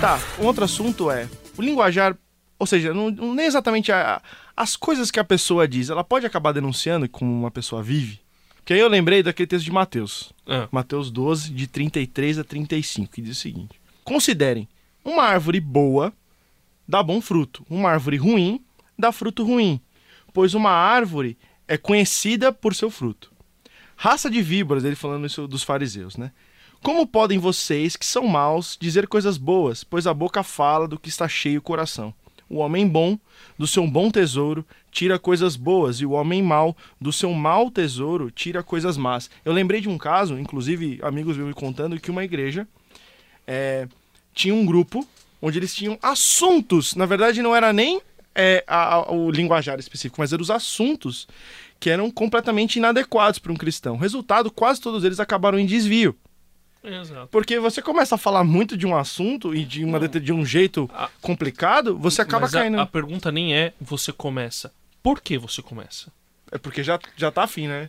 Tá, 0.00 0.18
um 0.38 0.46
outro 0.46 0.64
assunto 0.64 1.10
é 1.10 1.28
o 1.62 1.66
linguajar, 1.66 2.16
ou 2.58 2.66
seja, 2.66 2.92
não, 2.94 3.10
não 3.10 3.34
nem 3.34 3.46
exatamente 3.46 3.90
a- 3.92 4.20
as 4.56 4.76
coisas 4.76 5.10
que 5.10 5.20
a 5.20 5.24
pessoa 5.24 5.66
diz, 5.68 5.90
ela 5.90 6.02
pode 6.04 6.26
acabar 6.26 6.52
denunciando 6.52 7.08
como 7.08 7.30
uma 7.32 7.50
pessoa 7.50 7.82
vive. 7.82 8.20
Porque 8.56 8.72
aí 8.72 8.80
eu 8.80 8.88
lembrei 8.88 9.22
daquele 9.22 9.46
texto 9.46 9.64
de 9.64 9.70
Mateus, 9.70 10.32
Ah, 10.46 10.68
Mateus 10.72 11.10
12, 11.10 11.50
de 11.52 11.66
33 11.66 12.38
a 12.38 12.44
35, 12.44 13.12
que 13.12 13.22
diz 13.22 13.36
o 13.36 13.40
seguinte: 13.40 13.80
Considerem, 14.04 14.68
uma 15.04 15.22
árvore 15.22 15.60
boa 15.60 16.12
dá 16.88 17.02
bom 17.02 17.20
fruto, 17.20 17.64
uma 17.70 17.90
árvore 17.90 18.16
ruim 18.16 18.60
dá 18.98 19.12
fruto 19.12 19.44
ruim, 19.44 19.80
pois 20.32 20.54
uma 20.54 20.70
árvore 20.70 21.36
é 21.68 21.76
conhecida 21.76 22.50
por 22.52 22.74
seu 22.74 22.90
fruto. 22.90 23.30
Raça 23.96 24.28
de 24.30 24.42
víboras, 24.42 24.84
ele 24.84 24.94
falando 24.96 25.26
isso 25.26 25.46
dos 25.48 25.62
fariseus, 25.62 26.16
né? 26.16 26.32
Como 26.82 27.06
podem 27.06 27.38
vocês, 27.38 27.96
que 27.96 28.06
são 28.06 28.26
maus, 28.28 28.76
dizer 28.80 29.08
coisas 29.08 29.36
boas, 29.38 29.82
pois 29.82 30.06
a 30.06 30.14
boca 30.14 30.42
fala 30.42 30.86
do 30.86 30.98
que 30.98 31.08
está 31.08 31.26
cheio 31.28 31.58
o 31.58 31.62
coração? 31.62 32.14
O 32.48 32.58
homem 32.58 32.86
bom, 32.86 33.18
do 33.58 33.66
seu 33.66 33.84
bom 33.88 34.08
tesouro, 34.08 34.64
tira 34.92 35.18
coisas 35.18 35.56
boas, 35.56 35.96
e 36.00 36.06
o 36.06 36.12
homem 36.12 36.40
mau, 36.42 36.76
do 37.00 37.12
seu 37.12 37.32
mau 37.32 37.70
tesouro, 37.72 38.30
tira 38.30 38.62
coisas 38.62 38.96
más. 38.96 39.28
Eu 39.44 39.52
lembrei 39.52 39.80
de 39.80 39.88
um 39.88 39.98
caso, 39.98 40.38
inclusive 40.38 41.00
amigos 41.02 41.36
me 41.36 41.52
contando, 41.52 41.98
que 41.98 42.10
uma 42.10 42.22
igreja 42.24 42.68
é, 43.48 43.88
tinha 44.32 44.54
um 44.54 44.64
grupo 44.64 45.04
onde 45.42 45.58
eles 45.58 45.74
tinham 45.74 45.98
assuntos. 46.00 46.94
Na 46.94 47.04
verdade, 47.04 47.42
não 47.42 47.54
era 47.54 47.72
nem 47.72 48.00
é, 48.38 48.62
a- 48.66 48.94
a- 48.96 49.12
o 49.12 49.30
linguajar 49.30 49.78
específico, 49.80 50.20
mas 50.20 50.32
eram 50.32 50.42
os 50.42 50.50
assuntos 50.50 51.26
que 51.80 51.90
eram 51.90 52.10
completamente 52.10 52.76
inadequados 52.76 53.38
para 53.40 53.50
um 53.50 53.56
cristão. 53.56 53.96
Resultado, 53.96 54.50
quase 54.50 54.80
todos 54.80 55.02
eles 55.04 55.18
acabaram 55.18 55.58
em 55.58 55.66
desvio. 55.66 56.14
Exato. 56.86 57.28
Porque 57.28 57.58
você 57.58 57.82
começa 57.82 58.14
a 58.14 58.18
falar 58.18 58.44
muito 58.44 58.76
de 58.76 58.86
um 58.86 58.96
assunto 58.96 59.54
e 59.54 59.64
de, 59.64 59.84
uma, 59.84 60.06
de 60.08 60.32
um 60.32 60.44
jeito 60.44 60.88
Ah. 60.94 61.08
complicado, 61.20 61.96
você 61.98 62.22
acaba 62.22 62.42
Mas 62.42 62.54
a- 62.54 62.60
caindo. 62.60 62.80
A, 62.80 62.86
pergunta 62.86 63.30
nem 63.32 63.54
é 63.54 63.72
você 63.80 64.12
começa. 64.12 64.72
Por 65.02 65.20
que 65.20 65.36
você 65.38 65.62
começa? 65.62 66.12
É 66.52 66.58
porque 66.58 66.82
já, 66.82 66.98
já 67.16 67.30
tá 67.30 67.44
afim, 67.44 67.68
né? 67.68 67.88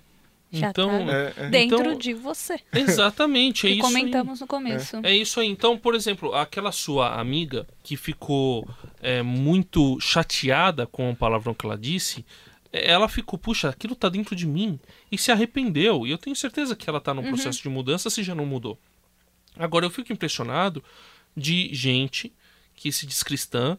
Já 0.52 0.70
então, 0.70 1.06
tá 1.06 1.12
É, 1.14 1.34
é. 1.38 1.50
dentro 1.50 1.80
então- 1.82 1.98
de 1.98 2.14
você. 2.14 2.58
Exatamente, 2.74 3.68
é 3.68 3.70
que 3.72 3.78
isso. 3.78 3.86
aí. 3.86 3.94
comentamos 3.94 4.40
no 4.40 4.48
começo. 4.48 4.98
É 5.04 5.14
isso 5.16 5.40
aí. 5.40 5.48
Então, 5.48 5.78
por 5.78 5.94
exemplo, 5.94 6.34
aquela 6.34 6.72
sua 6.72 7.20
amiga 7.20 7.68
que 7.84 7.98
ficou 7.98 8.68
é, 9.02 9.22
muito 9.22 10.00
chateada 10.00 10.88
com 10.88 11.12
o 11.12 11.16
palavrão 11.16 11.54
que 11.54 11.66
ela 11.66 11.78
disse, 11.78 12.20
é, 12.20 12.26
ela 12.72 13.08
ficou, 13.08 13.38
puxa, 13.38 13.70
aquilo 13.70 13.96
tá 13.96 14.10
dentro 14.10 14.36
de 14.36 14.46
mim 14.46 14.80
e 15.12 15.18
se 15.18 15.32
arrependeu. 15.32 16.06
E 16.06 16.12
eu 16.12 16.18
tenho 16.18 16.36
certeza 16.36 16.76
que 16.76 16.90
ela 16.90 17.00
tá 17.00 17.14
num 17.14 17.24
processo 17.24 17.62
de 17.62 17.70
mudança 17.70 18.10
se 18.10 18.24
já 18.24 18.36
não 18.36 18.46
mudou. 18.46 18.78
Agora, 19.58 19.86
eu 19.86 19.90
fico 19.90 20.14
impressionado 20.14 20.84
de 21.36 21.74
gente 21.74 22.34
que 22.76 22.92
se 22.92 23.06
diz 23.06 23.24
cristã, 23.24 23.78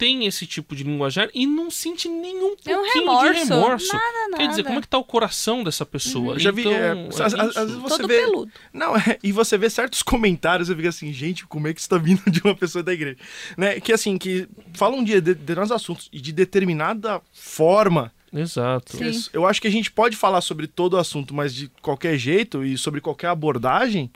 tem 0.00 0.24
esse 0.26 0.46
tipo 0.46 0.74
de 0.74 0.82
linguajar 0.82 1.28
e 1.34 1.46
não 1.46 1.70
sente 1.70 2.08
nenhum 2.08 2.56
É 2.64 2.74
um 2.74 2.82
pouquinho 2.82 3.04
remorso. 3.04 3.32
de 3.32 3.38
remorso. 3.50 3.92
Nada, 3.92 4.36
Quer 4.38 4.48
dizer, 4.48 4.62
nada. 4.62 4.62
como 4.64 4.78
é 4.78 4.82
que 4.82 4.88
tá 4.88 4.96
o 4.98 5.04
coração 5.04 5.62
dessa 5.62 5.84
pessoa? 5.84 6.34
Eu 6.34 6.38
já 6.40 6.50
vi. 6.50 6.62
Então, 6.62 6.72
é, 6.72 6.76
é 6.76 7.22
às, 7.22 7.32
vezes 7.34 7.74
você 7.76 7.98
Todo 7.98 8.08
vê. 8.08 8.20
peludo. 8.22 8.52
Não, 8.72 8.96
é, 8.96 9.18
e 9.22 9.30
você 9.30 9.58
vê 9.58 9.68
certos 9.68 10.02
comentários 10.02 10.70
e 10.70 10.74
fica 10.74 10.88
assim, 10.88 11.12
gente, 11.12 11.46
como 11.46 11.68
é 11.68 11.74
que 11.74 11.80
isso 11.80 11.88
tá 11.88 11.98
vindo 11.98 12.22
de 12.30 12.40
uma 12.42 12.56
pessoa 12.56 12.82
da 12.82 12.94
igreja? 12.94 13.18
Né? 13.58 13.78
Que 13.78 13.92
assim, 13.92 14.16
que 14.16 14.48
falam 14.72 15.04
de 15.04 15.10
de 15.10 15.34
determinados 15.34 15.72
assuntos 15.72 16.08
e 16.12 16.20
de 16.20 16.32
determinada 16.32 17.20
forma. 17.32 18.12
Exato. 18.32 18.96
Sim. 18.96 19.28
Eu 19.32 19.46
acho 19.46 19.60
que 19.60 19.66
a 19.68 19.70
gente 19.70 19.90
pode 19.90 20.16
falar 20.16 20.40
sobre 20.40 20.66
todo 20.66 20.94
o 20.94 20.96
assunto, 20.98 21.34
mas 21.34 21.54
de 21.54 21.68
qualquer 21.82 22.16
jeito 22.16 22.64
e 22.64 22.78
sobre 22.78 23.00
qualquer 23.00 23.26
abordagem. 23.26 24.10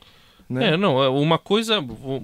Né? 0.48 0.74
É, 0.74 0.76
não, 0.76 1.02
é 1.02 1.09
uma 1.09 1.38
coisa, 1.38 1.83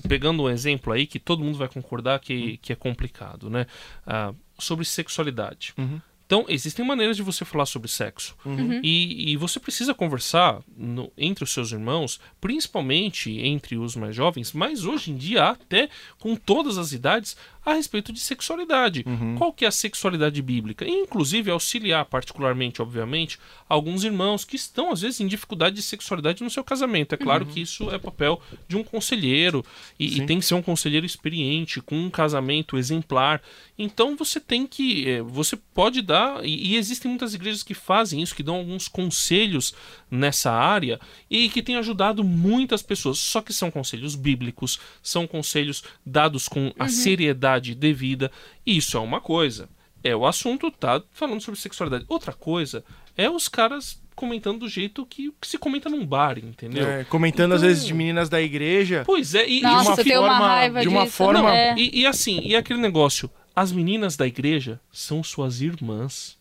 pegando 0.09 0.43
um 0.43 0.49
exemplo 0.51 0.93
aí 0.93 1.07
que 1.07 1.19
todo 1.19 1.43
mundo 1.45 1.57
vai 1.59 1.69
concordar 1.69 2.21
que, 2.21 2.59
que 2.59 2.73
é 2.73 2.77
complicado, 2.77 3.49
né? 3.49 3.67
Ah, 4.07 4.33
sobre 4.59 4.85
sexualidade. 4.85 5.73
Uhum. 5.79 6.01
Então, 6.27 6.45
existem 6.49 6.87
maneiras 6.87 7.17
de 7.17 7.25
você 7.25 7.45
falar 7.45 7.67
sobre 7.67 7.89
sexo. 7.91 8.37
Uhum. 8.45 8.81
E, 8.85 9.33
e 9.33 9.37
você 9.37 9.59
precisa 9.59 9.93
conversar 9.93 10.61
no- 10.77 11.11
entre 11.19 11.43
os 11.43 11.51
seus 11.51 11.73
irmãos, 11.73 12.21
principalmente 12.41 13.31
entre 13.41 13.77
os 13.77 13.97
mais 13.97 14.15
jovens, 14.15 14.53
mas 14.53 14.85
hoje 14.85 15.11
em 15.11 15.17
dia 15.17 15.45
até 15.47 15.89
com 16.21 16.37
todas 16.37 16.79
as 16.79 16.93
idades, 16.93 17.37
a 17.65 17.75
respeito 17.75 18.13
de 18.13 18.21
sexualidade. 18.21 19.05
Qual 19.37 19.53
que 19.53 19.65
é 19.65 19.69
a 19.69 19.71
sexualidade 19.71 20.41
bíblica? 20.41 20.85
E, 20.85 20.91
inclusive, 20.91 21.51
auxiliar, 21.51 22.05
particularmente, 22.07 22.81
obviamente, 22.81 23.39
alguns 23.69 24.03
irmãos 24.03 24.45
que 24.45 24.57
estão, 24.57 24.91
às 24.91 25.03
vezes, 25.03 25.21
em 25.21 25.27
dificuldade 25.27 25.77
de 25.77 25.83
sexualidade 25.83 26.43
no 26.43 26.49
seu 26.49 26.65
casamento. 26.65 27.15
É 27.15 27.19
claro 27.19 27.45
que 27.45 27.61
isso 27.61 27.91
é 27.91 27.99
papel 27.99 28.41
de 28.67 28.77
um 28.77 28.83
conselheiro, 28.83 29.65
e, 29.99 30.19
e 30.19 30.27
tem 30.27 30.39
que 30.39 30.47
ser 30.47 30.55
um 30.55 30.63
conselheiro 30.63 31.05
experiente, 31.05 31.83
com 31.83 31.97
um 31.97 32.09
casamento 32.09 32.79
exemplar. 32.79 33.43
Então, 33.79 34.17
você 34.17 34.41
tem 34.41 34.67
que... 34.67 35.09
eh, 35.09 35.23
Você 35.23 35.57
pode 35.57 36.01
dar... 36.01 36.45
E, 36.45 36.73
e 36.73 36.77
existem 36.77 37.11
muitas 37.11 37.35
igrejas 37.35 37.63
que 37.63 37.75
fazem 37.75 38.23
isso, 38.23 38.35
que 38.35 38.43
dão 38.43 38.57
alguns 38.57 38.89
conselhos 38.89 39.75
nessa 40.11 40.51
área, 40.51 40.99
e 41.29 41.49
que 41.51 41.63
têm 41.63 41.77
ajudado 41.77 42.25
muitas 42.25 42.83
pessoas. 42.83 43.19
Só 43.19 43.43
que 43.43 43.53
são 43.53 43.71
conselhos 43.71 44.15
bíblicos, 44.15 44.81
são 45.03 45.27
conselhos 45.27 45.83
dados 46.07 46.49
com 46.49 46.73
a 46.79 46.89
seriedade 46.89 47.50
devida. 47.59 48.31
E 48.67 48.77
isso 48.77 48.97
é 48.97 49.01
uma 49.01 49.21
coisa. 49.21 49.69
É 50.05 50.15
o 50.15 50.27
assunto, 50.27 50.71
tá 50.71 51.03
falando 51.13 51.41
sobre 51.41 51.59
sexualidade. 51.61 52.05
Outra 52.09 52.33
coisa 52.33 52.85
é 53.17 53.29
os 53.29 53.49
caras 53.49 54.01
comentando 54.15 54.61
do 54.61 54.69
jeito 54.69 55.05
que, 55.07 55.33
que 55.41 55.47
se 55.47 55.57
comenta 55.59 55.89
num 55.89 56.05
bar, 56.07 56.39
entendeu? 56.39 56.87
É, 56.87 57.05
comentando 57.05 57.53
às 57.53 57.61
Então- 57.61 57.69
vezes 57.69 57.87
de 57.87 57.95
meninas 57.95 58.29
da 58.29 58.41
igreja. 58.41 59.03
Pois 59.07 59.35
é, 59.35 59.49
e, 59.49 59.63
Nossa, 59.63 59.91
uma 59.91 59.97
tenho 60.05 60.21
uma 60.21 60.29
forma- 60.31 60.47
raiva 60.49 60.81
de 60.83 60.89
uma 60.89 61.05
disso. 61.05 61.17
forma- 61.17 61.41
Não, 61.43 61.49
é. 61.49 61.75
E, 61.79 62.01
e 62.01 62.07
assim, 62.07 62.41
e 62.45 62.55
aquele 62.55 62.81
negócio, 62.81 63.31
as 63.57 63.73
meninas 63.73 64.17
da 64.17 64.27
igreja 64.27 64.79
são 64.93 65.23
suas 65.23 65.61
irmãs. 65.63 66.39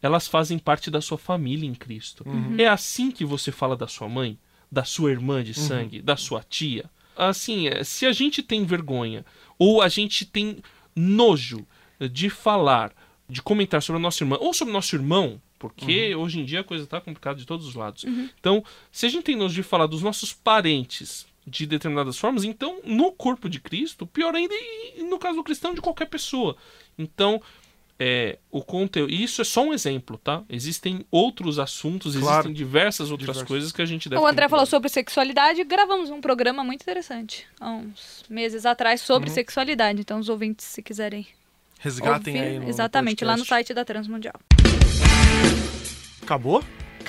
Elas 0.00 0.26
fazem 0.26 0.58
parte 0.58 0.90
da 0.90 1.00
sua 1.00 1.16
família 1.18 1.68
em 1.68 1.74
Cristo. 1.74 2.24
É 2.58 2.66
assim 2.66 3.10
que 3.10 3.24
você 3.24 3.52
fala 3.52 3.76
da 3.76 3.86
sua 3.86 4.08
mãe, 4.08 4.36
da 4.70 4.82
sua 4.84 5.10
irmã 5.12 5.44
de 5.44 5.54
sangue, 5.54 6.02
da 6.02 6.16
sua 6.16 6.42
tia. 6.42 6.86
Assim, 7.16 7.68
é, 7.68 7.84
se 7.84 8.06
a 8.06 8.12
gente 8.12 8.42
tem 8.42 8.64
vergonha 8.64 9.24
ou 9.58 9.82
a 9.82 9.88
gente 9.88 10.24
tem 10.24 10.62
nojo 10.94 11.66
de 12.10 12.28
falar, 12.28 12.92
de 13.28 13.42
comentar 13.42 13.82
sobre 13.82 13.98
a 13.98 14.02
nossa 14.02 14.22
irmã 14.22 14.36
ou 14.40 14.52
sobre 14.52 14.70
o 14.70 14.74
nosso 14.74 14.94
irmão, 14.96 15.40
porque 15.58 16.14
hoje 16.14 16.40
em 16.40 16.44
dia 16.44 16.60
a 16.60 16.64
coisa 16.64 16.86
tá 16.86 17.00
complicada 17.00 17.38
de 17.38 17.46
todos 17.46 17.66
os 17.66 17.74
lados. 17.74 18.04
Então, 18.38 18.64
se 18.90 19.06
a 19.06 19.08
gente 19.08 19.24
tem 19.24 19.36
nojo 19.36 19.54
de 19.54 19.62
falar 19.62 19.86
dos 19.86 20.02
nossos 20.02 20.32
parentes 20.32 21.24
de 21.46 21.66
determinadas 21.66 22.18
formas, 22.18 22.44
então 22.44 22.80
no 22.84 23.12
corpo 23.12 23.48
de 23.48 23.60
Cristo, 23.60 24.06
pior 24.06 24.34
ainda, 24.34 24.54
e 24.54 25.02
no 25.04 25.18
caso 25.18 25.36
do 25.36 25.44
cristão, 25.44 25.74
de 25.74 25.80
qualquer 25.80 26.06
pessoa. 26.06 26.56
Então, 26.98 27.40
é, 27.98 28.38
o 28.50 28.62
conteúdo. 28.62 29.12
Isso 29.12 29.40
é 29.42 29.44
só 29.44 29.62
um 29.64 29.72
exemplo, 29.72 30.18
tá? 30.18 30.42
Existem 30.48 31.04
outros 31.10 31.58
assuntos, 31.58 32.16
Claro. 32.16 32.32
existem 32.48 32.52
diversas 32.52 33.10
outras 33.10 33.28
Diversas. 33.28 33.48
coisas 33.48 33.72
que 33.72 33.80
a 33.82 33.84
gente 33.86 34.08
deve. 34.08 34.20
O 34.20 34.26
André 34.26 34.48
falou 34.48 34.66
sobre 34.66 34.88
sexualidade. 34.88 35.62
Gravamos 35.64 36.10
um 36.10 36.20
programa 36.20 36.64
muito 36.64 36.82
interessante 36.82 37.46
há 37.60 37.70
uns 37.70 38.24
meses 38.28 38.66
atrás 38.66 39.00
sobre 39.00 39.28
Uhum. 39.28 39.34
sexualidade. 39.34 40.00
Então, 40.00 40.18
os 40.18 40.28
ouvintes, 40.28 40.66
se 40.66 40.82
quiserem 40.82 41.26
Resgatem 41.78 42.34
ouvir, 42.34 42.46
aí 42.48 42.58
no 42.60 42.68
exatamente, 42.68 43.24
lá 43.24 43.36
no 43.36 43.44
site 43.44 43.72
da 43.74 43.84
Transmundial. 43.84 44.34
Acabou? 46.22 46.62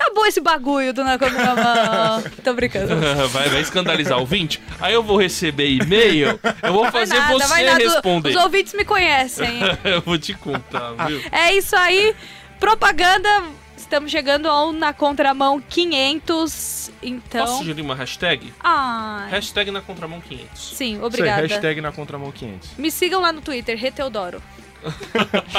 Acabou 0.04 0.26
esse 0.26 0.42
bagulho 0.42 0.94
do 0.94 1.04
Na 1.04 1.18
Contramão. 1.18 2.24
Tô 2.44 2.54
brincando. 2.54 2.96
vai, 3.30 3.50
vai 3.50 3.62
escandalizar 3.62 4.18
o 4.18 4.22
ouvinte. 4.22 4.62
Aí 4.80 4.94
eu 4.94 5.02
vou 5.04 5.18
receber 5.18 5.70
e-mail, 5.70 6.40
eu 6.62 6.74
vou 6.74 6.92
fazer 6.92 7.16
nada, 7.18 7.34
você 7.34 7.48
vai 7.48 7.64
nada. 7.64 7.78
responder. 7.84 8.30
Os 8.30 8.36
ouvintes 8.36 8.74
me 8.74 8.84
conhecem. 8.86 9.60
eu 9.84 10.02
vou 10.02 10.18
te 10.18 10.34
contar, 10.34 10.92
viu? 11.08 11.22
É 11.32 11.54
isso 11.54 11.76
aí. 11.76 12.14
Propaganda. 12.60 13.30
Estamos 13.78 14.10
chegando 14.12 14.48
ao 14.48 14.72
Na 14.74 14.92
Contramão 14.94 15.62
500. 15.62 16.92
Então. 17.02 17.46
Posso 17.46 17.58
sugerir 17.60 17.82
uma 17.82 17.94
hashtag? 17.96 18.54
Ah, 18.64 19.28
Hashtag 19.30 19.70
na 19.72 19.82
contramão 19.82 20.20
500. 20.22 20.74
sim, 20.76 21.00
obrigada. 21.02 21.42
hashtag 21.42 21.80
na 21.82 21.92
Contramão 21.92 22.32
500. 22.32 22.72
Me 22.78 22.90
sigam 22.90 23.22
lá 23.22 23.32
no 23.32 23.42
Twitter, 23.42 23.78
Reteodoro. 23.78 24.42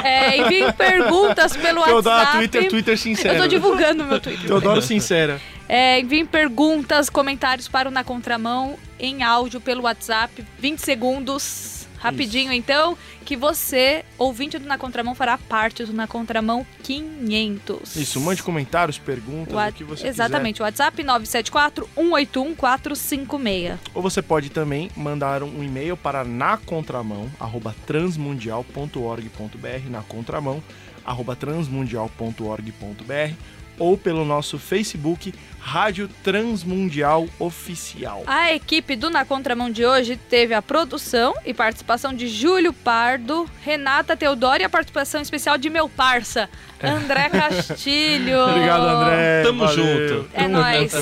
É, 0.03 0.39
enviem 0.39 0.73
perguntas 0.73 1.57
pelo 1.57 1.83
Teodoro, 1.83 2.17
WhatsApp. 2.17 2.39
Twitter, 2.39 2.69
Twitter 2.69 2.99
sincero. 2.99 3.35
Eu 3.35 3.43
tô 3.43 3.49
divulgando 3.49 4.05
meu 4.05 4.21
Twitter. 4.21 4.47
Teodoro 4.47 4.83
Sincera. 4.83 5.41
É, 5.69 6.01
enviem 6.01 6.27
perguntas, 6.27 7.09
comentários 7.09 7.69
para 7.69 7.89
o 7.89 7.93
Na 7.93 8.05
Contramão 8.05 8.79
em 8.99 9.23
áudio 9.23 9.61
pelo 9.61 9.83
WhatsApp, 9.83 10.45
20 10.59 10.79
segundos. 10.79 11.84
Rapidinho, 12.05 12.53
então, 12.53 12.97
que 13.25 13.37
você, 13.37 14.05
ouvinte 14.19 14.59
do 14.59 14.67
Na 14.67 14.77
Contramão, 14.79 15.15
fará 15.15 15.37
parte 15.39 15.85
do 15.85 15.93
Na 15.93 16.07
Contramão 16.07 16.67
500. 16.83 17.97
Isso, 17.97 18.21
mande 18.21 18.43
comentários, 18.43 18.99
perguntas, 18.99 19.55
Wa- 19.55 19.69
o 19.69 19.73
que 19.73 19.85
você 19.85 20.07
Exatamente, 20.07 20.63
WhatsApp 20.63 21.03
974 21.03 21.89
181 21.97 22.55
456. 22.55 23.79
quiser. 23.79 23.91
Ou 23.95 24.03
você 24.03 24.21
pode 24.23 24.51
também 24.51 24.91
mandar 24.97 25.43
um 25.43 25.63
e-mail 25.65 25.97
para 25.97 26.25
nacontramão, 26.25 27.31
arroba 27.41 27.75
transmundial.org.br, 27.87 29.91
na 29.91 30.03
contramão, 30.03 30.63
arroba 31.05 31.35
transmundial.org.br, 31.37 33.35
ou 33.79 33.97
pelo 33.97 34.25
nosso 34.25 34.59
Facebook, 34.59 35.35
Rádio 35.61 36.09
Transmundial 36.23 37.27
Oficial. 37.39 38.23
A 38.27 38.53
equipe 38.53 38.95
do 38.97 39.09
Na 39.09 39.25
Contramão 39.25 39.71
de 39.71 39.85
hoje 39.85 40.17
teve 40.17 40.53
a 40.53 40.61
produção 40.61 41.35
e 41.45 41.55
participação 41.55 42.13
de 42.13 42.29
Júlio 42.29 42.73
Pardo, 42.73 43.49
Renata 43.63 44.15
Teodoro 44.17 44.61
e 44.61 44.65
a 44.65 44.69
participação 44.69 45.23
especial 45.23 45.57
de 45.57 45.71
meu 45.71 45.89
parça, 45.89 46.51
André 46.83 47.31
Castilho. 47.33 48.39
Obrigado, 48.41 48.83
André. 48.83 49.43
Tamo 49.43 49.67
valeu. 49.67 49.75
junto. 50.19 50.31
É 50.35 50.47
nóis. 50.47 50.93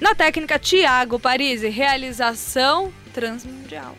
Na 0.00 0.14
técnica, 0.16 0.58
Tiago 0.58 1.20
Parisi, 1.20 1.68
realização 1.68 2.92
transmundial. 3.14 3.96